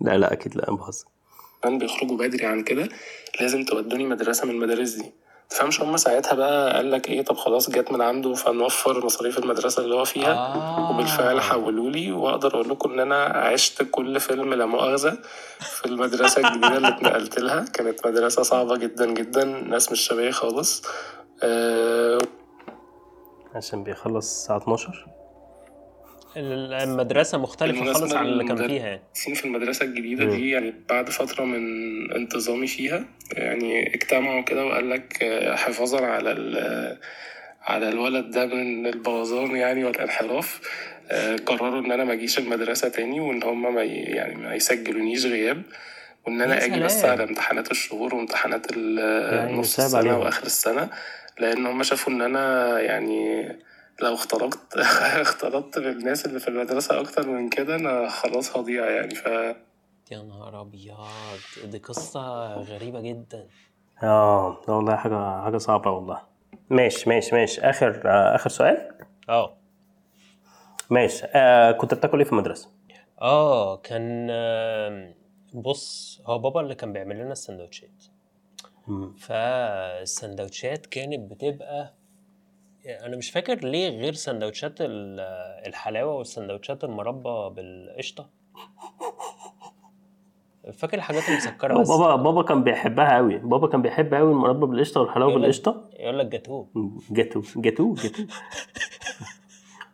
لا 0.00 0.18
لا 0.18 0.32
أكيد 0.32 0.56
لا 0.56 0.68
أنا 0.68 0.76
بهزر. 0.76 1.06
كمان 1.66 1.78
بيخرجوا 1.78 2.16
بدري 2.16 2.46
عن 2.46 2.62
كده 2.62 2.88
لازم 3.40 3.64
تودوني 3.64 4.04
مدرسة 4.06 4.46
من 4.46 4.50
المدارس 4.54 4.90
دي. 4.90 5.12
تفهمش 5.50 5.80
هما 5.80 5.96
ساعتها 5.96 6.34
بقى 6.34 6.72
قال 6.76 6.90
لك 6.90 7.08
إيه 7.08 7.22
طب 7.22 7.36
خلاص 7.36 7.70
جت 7.70 7.92
من 7.92 8.02
عنده 8.02 8.34
فنوفر 8.34 9.04
مصاريف 9.04 9.38
المدرسة 9.38 9.82
اللي 9.82 9.94
هو 9.94 10.04
فيها. 10.04 10.32
آه. 10.34 10.90
وبالفعل 10.90 11.40
حولوا 11.40 11.90
لي 11.90 12.12
وأقدر 12.12 12.54
أقول 12.54 12.68
لكم 12.68 12.92
إن 12.92 13.00
أنا 13.00 13.24
عشت 13.24 13.82
كل 13.90 14.20
فيلم 14.20 14.54
لا 14.54 14.66
مؤاخذة 14.66 15.18
في 15.60 15.86
المدرسة 15.86 16.48
الجديدة 16.48 16.76
اللي 16.76 16.88
اتنقلت 16.88 17.38
لها. 17.40 17.64
كانت 17.74 18.06
مدرسة 18.06 18.42
صعبة 18.42 18.76
جدا 18.76 19.06
جدا 19.06 19.44
ناس 19.44 19.92
مش 19.92 20.00
شبيه 20.00 20.30
خالص. 20.30 20.82
آه. 21.42 22.18
عشان 23.54 23.84
بيخلص 23.84 24.26
الساعة 24.40 24.56
12 24.58 25.06
المدرسة 26.36 27.38
مختلفة 27.38 27.72
بالمناسبة 27.72 28.00
خالص 28.00 28.14
عن 28.14 28.26
اللي 28.26 28.44
كان 28.44 28.56
فيها 28.56 28.86
يعني 28.86 29.00
في 29.34 29.44
المدرسة 29.44 29.84
الجديدة 29.84 30.24
دي 30.24 30.50
يعني 30.50 30.74
بعد 30.88 31.10
فترة 31.10 31.44
من 31.44 32.12
انتظامي 32.12 32.66
فيها 32.66 33.04
يعني 33.32 33.94
اجتمعوا 33.94 34.42
كده 34.42 34.66
وقال 34.66 34.90
لك 34.90 35.22
آه، 35.22 35.54
حفاظا 35.56 36.06
على 36.06 36.32
ال- 36.32 36.98
على 37.62 37.88
الولد 37.88 38.30
ده 38.30 38.46
من 38.46 38.86
البوظان 38.86 39.56
يعني 39.56 39.84
والانحراف 39.84 40.60
آه، 41.10 41.36
قرروا 41.36 41.80
إن 41.80 41.92
أنا 41.92 42.04
ما 42.04 42.12
أجيش 42.12 42.38
المدرسة 42.38 42.88
تاني 42.88 43.20
وإن 43.20 43.42
هم 43.42 43.74
ما 43.74 43.82
يعني 43.82 44.34
ما 44.34 44.54
يسجلونيش 44.54 45.26
غياب 45.26 45.62
وإن 46.26 46.40
أنا 46.42 46.64
أجي 46.64 46.80
بس. 46.80 47.04
على 47.04 47.24
امتحانات 47.24 47.70
الشهور 47.70 48.14
وامتحانات 48.14 48.76
يعني 48.76 49.52
نص 49.58 49.94
عليهم. 49.94 50.18
وآخر 50.18 50.46
السنة 50.46 50.88
لأن 51.40 51.66
هم 51.66 51.82
شافوا 51.82 52.12
إن 52.12 52.22
أنا 52.22 52.80
يعني 52.80 53.48
لو 54.02 54.14
اختلطت 54.14 54.76
اختلطت 55.26 55.78
بالناس 55.78 56.26
اللي 56.26 56.40
في 56.40 56.48
المدرسة 56.48 57.00
أكتر 57.00 57.26
من 57.28 57.48
كده 57.48 57.76
أنا 57.76 58.08
خلاص 58.08 58.56
هضيع 58.56 58.90
يعني 58.90 59.14
ف 59.14 59.26
يا 60.10 60.22
نهار 60.22 60.60
أبيض! 60.60 60.96
دي 61.64 61.78
قصة 61.78 62.54
غريبة 62.54 63.00
جدا. 63.00 63.46
آه 64.02 64.60
لا 64.68 64.74
والله 64.74 64.96
حاجة 64.96 65.42
حاجة 65.42 65.56
صعبة 65.58 65.90
والله. 65.90 66.22
ماشي 66.70 67.08
ماشي 67.10 67.34
ماشي. 67.34 67.60
آخر 67.60 68.02
آه 68.06 68.34
آخر 68.34 68.50
سؤال؟ 68.50 68.88
آه. 69.28 69.56
ماشي. 70.90 71.26
آه 71.34 71.72
كنت 71.72 71.94
بتاكل 71.94 72.18
إيه 72.18 72.24
في 72.24 72.32
المدرسة؟ 72.32 72.70
آه 73.22 73.76
كان 73.76 74.26
بص 75.54 76.20
هو 76.26 76.38
بابا 76.38 76.60
اللي 76.60 76.74
كان 76.74 76.92
بيعمل 76.92 77.16
لنا 77.18 77.32
السندوتشات. 77.32 78.04
فالسندوتشات 79.18 80.86
كانت 80.86 81.30
بتبقى 81.32 81.94
أنا 82.86 83.16
مش 83.16 83.30
فاكر 83.30 83.54
ليه 83.64 83.88
غير 83.88 84.12
سندوتشات 84.12 84.80
ال- 84.80 85.20
الحلاوة 85.66 86.14
والسندوتشات 86.14 86.84
المربى 86.84 87.54
بالقشطة. 87.54 88.28
فاكر 90.72 90.96
الحاجات 90.96 91.28
المسكرة 91.28 91.78
بس؟ 91.80 91.88
بابا 91.88 92.16
بابا 92.16 92.42
كان 92.42 92.64
بيحبها 92.64 93.16
قوي. 93.16 93.38
بابا 93.38 93.68
كان 93.68 93.82
بيحب 93.82 94.14
قوي 94.14 94.32
المربى 94.32 94.66
بالقشطة 94.66 95.00
والحلاوة 95.00 95.34
بالقشطة. 95.34 95.90
يقول 95.98 96.18
لك 96.18 96.26
جاتوه. 96.26 96.68
جاتو 97.10 97.42
جاتو 97.56 97.94
جاتو 97.94 98.22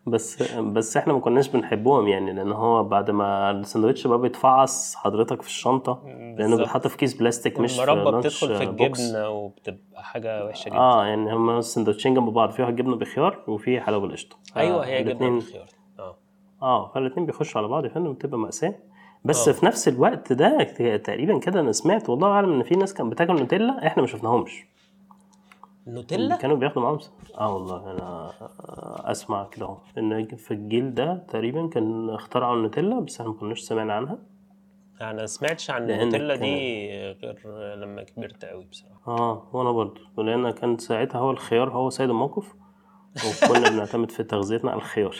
بس 0.06 0.42
بس 0.60 0.96
إحنا 0.96 1.12
ما 1.12 1.20
كناش 1.20 1.48
بنحبهم 1.48 2.08
يعني 2.08 2.32
لأن 2.32 2.52
هو 2.52 2.84
بعد 2.84 3.10
ما 3.10 3.50
السندوتش 3.50 4.06
بقى 4.06 4.18
بيتفعص 4.20 4.94
حضرتك 4.94 5.42
في 5.42 5.48
الشنطة 5.48 6.02
لأنه. 6.38 6.56
بيتحط 6.56 6.86
في 6.86 6.96
كيس 6.96 7.14
بلاستيك 7.14 7.60
مش 7.60 7.76
في 7.80 7.92
المربى 7.92 8.18
بتدخل 8.18 8.56
في. 8.56 8.64
الجبنة 8.64 9.28
وبتبقى 9.28 10.04
حاجة 10.04 10.44
وحشة 10.46 10.68
جدا 10.68 10.76
آه 10.78 11.06
يعني 11.06 11.32
هما 11.34 11.58
السندوتشين 11.58 12.14
جنب 12.14 12.28
بعض 12.30 12.50
في 12.50 12.62
واحد 12.62 12.76
جبنة 12.76 12.96
بخيار 12.96 13.38
وفي 13.48 13.80
حلاوه 13.80 14.02
بالقشطة 14.02 14.36
أيوه 14.56 14.86
هي 14.86 15.02
جبنة 15.04 15.30
بالخيار 15.30 15.66
آه 15.98 16.16
آه 16.62 16.88
فالاثنين 16.94 17.26
بيخشوا 17.26 17.60
على 17.60 17.68
بعض 17.68 17.84
يا 17.84 17.88
فندم 17.90 18.12
بتبقى 18.12 18.38
مأساة 18.38 18.74
بس 19.24 19.48
آه. 19.48 19.52
في 19.52 19.66
نفس 19.66 19.88
الوقت 19.88 20.32
ده 20.32 20.62
تقريبا 20.96 21.38
كده 21.38 21.60
أنا 21.60 21.72
سمعت 21.72 22.08
والله 22.10 22.28
أعلم 22.28 22.52
إن 22.52 22.62
في 22.62 22.74
ناس 22.74 22.94
كانت 22.94 23.12
بتاكل 23.12 23.34
نوتيلا 23.34 23.86
إحنا 23.86 24.02
ما 24.02 24.06
شفناهمش 24.08 24.64
نوتيلا؟ 25.86 26.36
كانوا 26.36 26.56
بياخدوا 26.56 26.82
معاهم 26.82 26.98
آه 27.38 27.54
والله 27.54 27.90
أنا 27.90 28.32
أسمع 29.10 29.44
كده 29.44 29.66
أهو. 29.66 29.78
إن 29.98 30.26
في 30.26 30.50
الجيل 30.50 30.94
ده 30.94 31.14
تقريبا 31.28 31.68
كان 31.68 32.10
اخترعوا 32.10 32.56
النوتيلا 32.56 33.00
بس 33.00 33.20
إحنا 33.20 33.32
ما 33.32 33.38
كناش 33.38 33.60
سمعنا 33.60 33.92
عنها. 33.94 34.18
أنا 35.00 35.26
سمعتش 35.26 35.70
عن 35.70 35.90
النوتيلا 35.90 36.36
دي 36.36 36.88
غير 37.12 37.40
لما 37.76 38.02
كبرت 38.02 38.44
قوي 38.44 38.64
بصراحة. 38.64 39.00
آه 39.08 39.48
وأنا 39.52 39.72
برضو 39.72 40.00
لأن 40.18 40.50
كان 40.50 40.78
ساعتها 40.78 41.18
هو 41.18 41.30
الخيار 41.30 41.70
هو 41.70 41.90
سيد 41.90 42.10
الموقف 42.10 42.54
وكنا 43.16 43.70
بنعتمد 43.70 44.10
في 44.10 44.22
تغذيتنا 44.22 44.70
على 44.70 44.78
الخيار. 44.78 45.16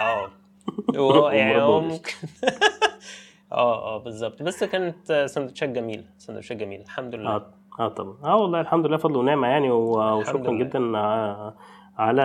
آه. 0.00 0.30
هو 0.96 1.28
يعني 1.28 1.62
هو 1.62 1.80
ممكن. 1.80 2.12
آه 3.52 3.94
آه 3.94 3.98
بالظبط. 3.98 4.42
بس 4.42 4.64
كانت 4.64 5.12
سندوتشات 5.26 5.68
جميلة 5.68 6.04
سندوتشات 6.18 6.56
جميلة 6.56 6.82
الحمد 6.82 7.14
لله. 7.14 7.36
آه 7.36 7.54
آه 7.80 7.88
طبعا. 7.88 8.14
آه 8.24 8.36
والله 8.36 8.60
الحمد 8.60 8.86
لله 8.86 8.96
فضل 8.96 9.16
ونعمة 9.16 9.46
يعني 9.48 9.70
و- 9.70 10.18
الحمد 10.20 10.34
وشكرا 10.36 10.52
لله. 10.52 10.64
جدا 10.64 10.98
ع- 10.98 11.52
على 11.98 12.22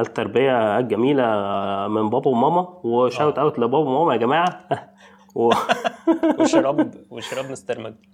التربية 0.00 0.78
الجميلة 0.78 1.24
من 1.88 2.10
بابا 2.10 2.28
وماما 2.30 2.68
و 2.84 2.93
shout 2.93 3.38
آه. 3.38 3.42
out 3.42 3.58
لبابا 3.58 3.88
وماما 3.90 4.12
يا 4.12 4.18
جماعة. 4.18 4.58
و... 5.34 5.50
وشراب 6.40 6.90
وشراب 7.10 7.50
مستر 7.50 7.80
مجدي. 7.80 8.08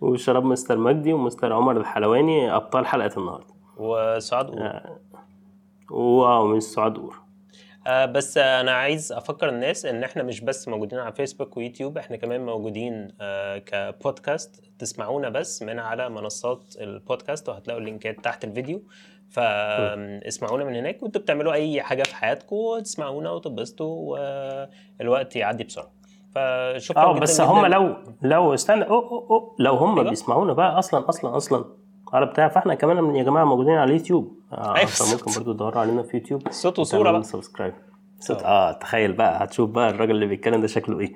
وشراب 0.00 0.44
مستر 0.44 0.78
مجدي 0.78 1.12
ومستر 1.12 1.52
عمر 1.52 1.76
الحلواني 1.76 2.56
أبطال 2.56 2.86
حلقة 2.86 3.10
النهارده. 3.20 3.54
وسعاد 3.76 4.46
قورة 5.88 6.40
و 6.42 6.46
miss 6.46 6.60
سعاد 6.60 6.98
قورة. 6.98 7.14
آه 7.86 8.04
بس 8.06 8.38
أنا 8.38 8.72
عايز 8.72 9.12
أفكر 9.12 9.48
الناس 9.48 9.86
إن 9.86 10.04
إحنا 10.04 10.22
مش 10.22 10.40
بس 10.40 10.68
موجودين 10.68 10.98
على 10.98 11.12
فيسبوك 11.12 11.56
ويوتيوب 11.56 11.98
إحنا 11.98 12.16
كمان 12.16 12.46
موجودين 12.46 13.08
آه 13.20 13.58
كبودكاست 13.58 14.64
تسمعونا 14.78 15.28
بس 15.28 15.62
من 15.62 15.78
على 15.78 16.08
منصات 16.08 16.62
البودكاست 16.80 17.48
وهتلاقوا 17.48 17.80
اللينكات 17.80 18.24
تحت 18.24 18.44
الفيديو. 18.44 18.82
فاسمعونا 19.30 20.64
من 20.64 20.74
هناك 20.74 21.02
وأنتوا 21.02 21.20
بتعملوا 21.20 21.52
أي 21.52 21.82
حاجة 21.82 22.02
في 22.02 22.14
حياتكم 22.16 22.78
تسمعونا 22.82 23.30
وتتبسطوا 23.30 24.18
والوقت 25.00 25.36
يعدي 25.36 25.64
بسرعة. 25.64 25.90
فشكرا 26.34 27.02
آه 27.02 27.18
بس 27.18 27.40
هم 27.40 27.66
لو 27.66 27.96
لو 28.22 28.54
استنى 28.54 28.84
أو 28.84 28.98
أو 28.98 29.26
أو 29.30 29.56
لو 29.58 29.74
هم 29.74 29.98
أيوة. 29.98 30.10
بيسمعونا 30.10 30.52
بقى 30.52 30.78
أصلا 30.78 31.08
أصلا 31.08 31.36
أصلا. 31.36 31.64
على 32.12 32.26
بتاع 32.26 32.48
فإحنا 32.48 32.74
كمان 32.74 33.16
يا 33.16 33.22
جماعة 33.22 33.44
موجودين 33.44 33.74
على 33.74 33.90
اليوتيوب. 33.90 34.35
آه. 34.52 34.84
فممكن 34.84 35.32
برضو 35.36 35.52
تدوروا 35.52 35.80
علينا 35.80 36.02
في 36.02 36.16
يوتيوب 36.16 36.50
صوت 36.50 36.78
وتعملوا 36.78 37.12
بقى. 37.12 37.22
subscribe 37.22 37.74
صوت 38.20 38.42
آه. 38.42 38.72
تخيل 38.72 39.12
بقى 39.12 39.44
هتشوف 39.44 39.70
بقى 39.70 39.90
الراجل 39.90 40.10
اللي 40.14 40.26
بيتكلم 40.26 40.60
ده 40.60 40.66
شكله 40.66 41.00
إيه. 41.00 41.12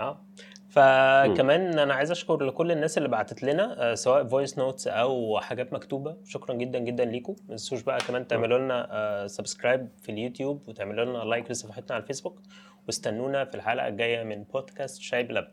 آه. 0.00 0.20
فكمان 0.68 1.78
أنا 1.78 1.94
عايز 1.94 2.10
أشكر 2.10 2.44
لكل 2.44 2.72
الناس 2.72 2.98
اللي 2.98 3.08
بعتت 3.08 3.42
لنا 3.42 3.90
آه، 3.90 3.94
سواء 3.94 4.28
voice 4.28 4.58
notes 4.58 4.88
أو 4.88 5.40
حاجات 5.40 5.72
مكتوبة. 5.72 6.16
شكرا 6.24 6.54
جدا 6.54 6.78
جدا 6.78 7.04
ليكم 7.04 7.32
ما 7.42 7.48
تنسوش 7.48 7.82
بقى 7.82 7.98
كمان 8.08 8.26
تعملوا 8.28 8.58
لنا 8.58 9.26
subscribe 9.26 9.88
في 10.02 10.12
اليوتيوب 10.12 10.68
وتعملوا 10.68 11.04
لنا 11.04 11.18
like 11.18 11.50
لصفحتنا 11.50 11.94
على 11.94 12.02
الفيسبوك. 12.02 12.40
واستنونا 12.86 13.44
في 13.44 13.54
الحلقة 13.54 13.88
الجاية 13.88 14.22
من 14.24 14.42
بودكاست 14.42 15.00
شاي 15.00 15.22
بلبن 15.22 15.48